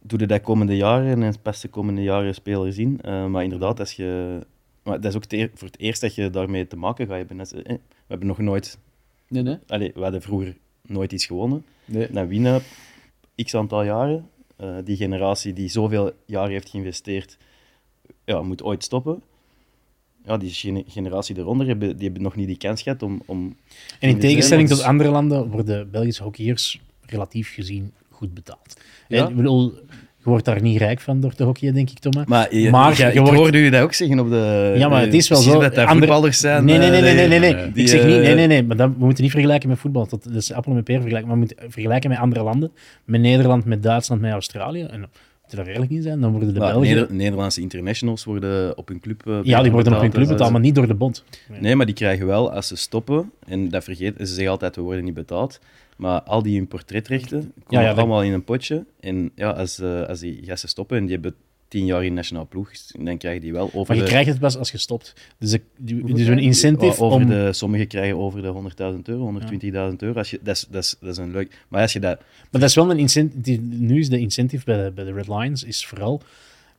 [0.03, 3.01] doe je dat komende jaren en pas de komende jaren spelers in.
[3.01, 4.39] Eh, maar inderdaad, als je,
[4.83, 7.41] maar dat is ook het voor het eerst dat je daarmee te maken gaat hebben.
[7.41, 8.79] Eh, we hebben nog nooit...
[9.29, 9.59] Nee, nee.
[9.67, 11.65] Allee, we hadden vroeger nooit iets gewonnen.
[11.85, 12.11] nee.
[12.13, 12.63] Dan winnen
[13.45, 14.29] x aantal jaren.
[14.57, 17.39] Eh, die generatie die zoveel jaren heeft geïnvesteerd,
[18.25, 19.23] ja, moet ooit stoppen.
[20.25, 23.23] Ja, die gene- generatie eronder, hebben, die hebben nog niet die kans gehad om...
[23.27, 23.57] om
[24.01, 28.81] En in tegenstelling tot andere landen worden Belgische hockeyers relatief gezien goed betaald.
[29.09, 29.25] Ja?
[29.25, 29.83] En, ik bedoel, je
[30.29, 32.27] wordt daar niet rijk van door te hockeyen, denk ik, Thomas.
[32.27, 34.75] Maar, je, Maar ja, je ik wordt- hoorde u dat ook zeggen op de...
[34.77, 35.53] Ja, maar het is wel zo.
[35.53, 36.65] dat dat Andere- voetballers zijn.
[36.65, 37.39] Nee, nee, nee, nee, nee, nee.
[37.39, 37.55] nee.
[37.55, 37.73] nee.
[37.73, 38.63] die, ik zeg niet, nee, eh, nee, nee.
[38.65, 40.07] Maar dat, we moeten niet vergelijken met voetbal.
[40.09, 41.29] Dat, is appel met peer vergelijken.
[41.29, 42.71] Maar we moeten vergelijken met andere landen.
[43.05, 44.81] Met Nederland, met Duitsland, met Australië.
[44.83, 45.09] En moeten
[45.51, 46.89] we daar eerlijk in zijn, dan worden de maar Belgen...
[46.89, 50.29] Neder- Nederlandse internationals worden op hun club eh, ja, die worden op hun betaald, club
[50.29, 51.25] betaald, maar niet door de bond.
[51.61, 54.83] Nee, maar die krijgen wel, als ze stoppen, en dat vergeten, ze zeggen altijd, we
[54.83, 55.61] worden niet betaald,
[55.99, 58.85] maar al die hun portretrechten komen Ja, ja, dat- allemaal in een potje.
[59.01, 61.35] En ja, als, eh, als die gasten stoppen en die hebben
[61.69, 64.09] tien jaar in nationaal ploeg, dan krijgen die wel over Maar je de...
[64.09, 65.15] krijgt het pas als je stopt.
[65.39, 66.45] Dus, Hoeveel dus een krijg je?
[66.47, 67.27] incentive over om...
[67.27, 68.53] de, sommigen krijgen over de
[68.97, 69.33] 100.000 euro,
[69.91, 70.19] 120.000 euro.
[70.19, 71.65] Als je, dat, is, dat, is, dat is een leuk...
[71.69, 72.19] Maar als je dat...
[72.51, 73.61] Maar dat is wel een incentive.
[73.61, 76.23] Nu is de incentive bij de, bij de Red Lions is vooral.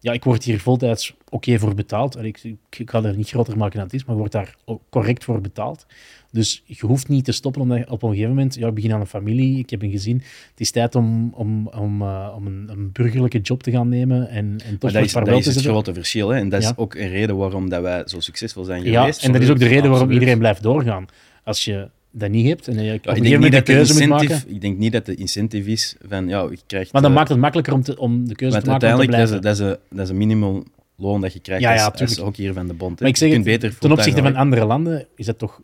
[0.02, 2.16] Ja, ik word hier voltijds oké voor betaald.
[2.16, 4.34] En ik, ik, ik ga er niet groter maken dan het is, maar je wordt
[4.34, 5.86] daar ook correct voor betaald.
[6.32, 9.00] Dus je hoeft niet te stoppen omdat op een gegeven moment, ja, ik begin aan
[9.00, 10.16] een familie, ik heb een gezin.
[10.50, 14.30] Het is tijd om, om, om, eh, om een, een burgerlijke job te gaan nemen
[14.30, 14.36] en,
[14.66, 15.72] en toch Maar dat is, dat is het zetten.
[15.72, 16.30] grote verschil.
[16.30, 16.38] Hè?
[16.40, 16.70] En dat Ja.
[16.70, 19.24] is ook een reden waarom dat wij zo succesvol zijn Ja, geweest.
[19.24, 21.06] en dat is ook de reden waarom iedereen blijft doorgaan.
[21.44, 23.72] Als je dat niet hebt en je op Ja, een ik, denk niet dat de
[23.72, 24.54] de keuze moet incentive, maken.
[24.56, 26.92] ik denk niet dat de incentive is van, ja, je krijgt...
[26.92, 29.36] Maar dan eh, maakt het makkelijker om, te, om de keuze te maken uiteindelijk, dat
[29.38, 31.98] is, dat, is een, dat is een minimumloon dat je krijgt Ja, ja, als, als
[32.00, 32.20] tuurlijk.
[32.22, 32.92] hockeyer van de bond.
[33.00, 33.02] hè.
[33.06, 35.62] Maar ik zeg het, beter ten opzichte van andere landen is dat toch...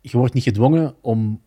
[0.00, 1.40] Je wordt niet gedwongen om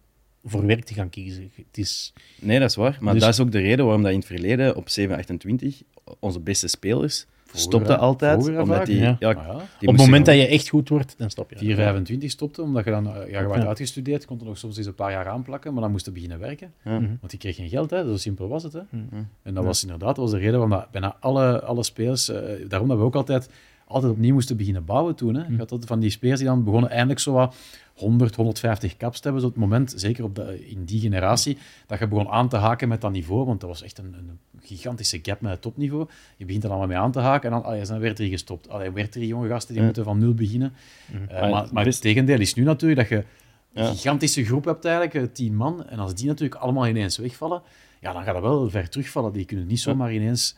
[0.44, 1.52] voor werk te gaan kiezen.
[1.56, 2.14] Het is...
[2.40, 2.98] Nee, dat is waar.
[3.00, 5.82] Maar Dus- dat is ook de reden waarom dat in het verleden op 728
[6.20, 7.98] onze beste spelers Hè?
[7.98, 8.58] altijd.
[8.58, 9.16] Omdat die, ja.
[9.20, 9.30] ja.
[9.30, 9.54] Ah, ja.
[9.80, 12.16] die op het moment dat je echt goed wordt, dan stop je.
[12.20, 13.68] 4,25 stopte, omdat je dan, eh, ja, je werd Ja.
[13.68, 16.40] uitgestudeerd, kon er nog soms eens een paar jaar aanplakken, maar dan moest je beginnen
[16.40, 16.74] werken.
[16.84, 17.00] Ja.
[17.00, 17.08] Mhm.
[17.20, 18.06] Want die kreeg geen geld, hè.
[18.08, 18.74] zo simpel was het.
[18.74, 18.82] Hè.
[18.90, 19.24] Mhm.
[19.44, 22.42] En dat was inderdaad dat was de reden waarom dat bijna alle, alle spelers, eh,
[22.68, 23.50] daarom dat we ook altijd,
[23.88, 25.36] altijd opnieuw moesten beginnen bouwen toen.
[25.36, 25.42] Hè.
[25.48, 27.56] Je had altijd van die spelers die dan begonnen eindelijk zo wat
[28.00, 29.42] 100, 150 caps te hebben.
[29.42, 32.88] Zo het moment, zeker op de, in die generatie, dat je begon aan te haken
[32.88, 36.08] met dat niveau, want dat was echt een, een gigantische gap met het topniveau.
[36.38, 38.34] Je begint er allemaal mee aan te haken en dan allee, dan werd er hier
[38.34, 38.70] gestopt.
[38.70, 39.86] Allee, werd er hier jonge gasten die Ja.
[39.86, 40.74] moeten van nul beginnen.
[41.12, 43.26] Eh, Maar maar, het maar best- het tegendeel is nu natuurlijk dat je
[43.74, 43.90] een Ja.
[43.92, 45.88] gigantische groep hebt eigenlijk, eh, tien man.
[45.88, 47.62] En als die natuurlijk allemaal ineens wegvallen,
[48.02, 49.34] ja, dan gaat dat wel ver terugvallen.
[49.34, 50.56] Die kunnen niet zomaar ineens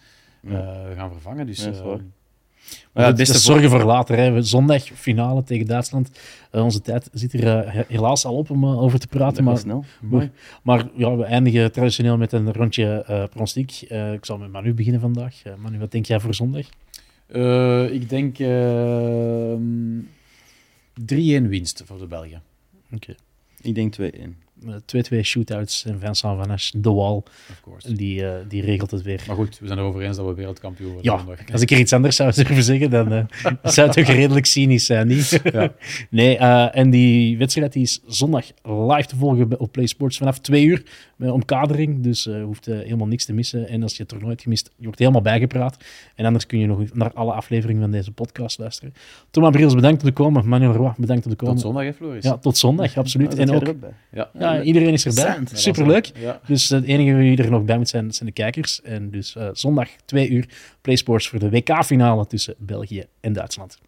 [0.47, 0.51] eh,
[0.95, 1.45] gaan vervangen.
[1.47, 1.97] Dus, Ja,
[2.93, 4.17] Maar ja, het beste zorgen voor later.
[4.17, 4.41] Hè.
[4.41, 6.11] Zondag finale tegen Duitsland.
[6.51, 9.36] Eh, onze tijd zit er eh, he- helaas al op om eh, over te praten.
[9.36, 9.86] Dat Maar, snel.
[10.01, 10.32] mooi.
[10.63, 13.72] maar ja, we eindigen traditioneel met een rondje eh pronostiek.
[13.89, 15.36] Eh, ik zal met Manu beginnen vandaag.
[15.57, 16.65] Manu, wat denk jij voor zondag?
[17.28, 19.99] Eh, ik denk ehm
[20.93, 22.41] 3-1 winst voor de Belgen.
[22.93, 23.15] Oké.
[23.61, 24.38] Ik denk 2-1.
[24.68, 27.22] Eh, 2-2 shootouts en Vincent Van Asch, de
[27.62, 27.93] course.
[27.93, 29.24] die, eh, die regelt het weer.
[29.28, 31.12] Maar goed, we zijn erover eens dat we wereldkampioen worden.
[31.12, 31.39] Ja, zondag.
[31.51, 33.26] als ik er iets anders zou durven zeggen, dan eh,
[33.74, 35.39] zou het toch redelijk cynisch zijn, niet?
[35.43, 35.74] Ja.
[36.09, 40.39] Nee, eh, en die wedstrijd die is zondag live te volgen op Play Sports vanaf
[40.39, 42.03] twee uur met omkadering.
[42.03, 43.67] Dus je hoeft eh, helemaal niks te missen.
[43.67, 45.78] En als je het toernooi hebt gemist, je wordt helemaal bijgepraat.
[46.15, 48.93] En anders kun je nog naar alle afleveringen van deze podcast luisteren.
[49.32, 50.47] Thomas Briels, bedankt om te komen.
[50.47, 51.53] Manuel Roy, bedankt om te komen.
[51.53, 52.24] Tot zondag, hè, Floris?
[52.24, 53.38] Ja, tot zondag, absoluut.
[53.38, 53.93] En ook, er ook bij?
[54.11, 54.30] Ja.
[54.39, 55.38] ja, iedereen is erbij.
[55.38, 55.76] Interessant.
[55.76, 56.11] Superleuk.
[56.15, 56.39] Ja.
[56.45, 58.82] Dus het enige wie er nog bij moet zijn, zijn de kijkers.
[58.82, 60.49] En dus eh, zondag twee uur
[60.82, 63.80] PlaySports voor de WK-finale tussen België en Duitsland.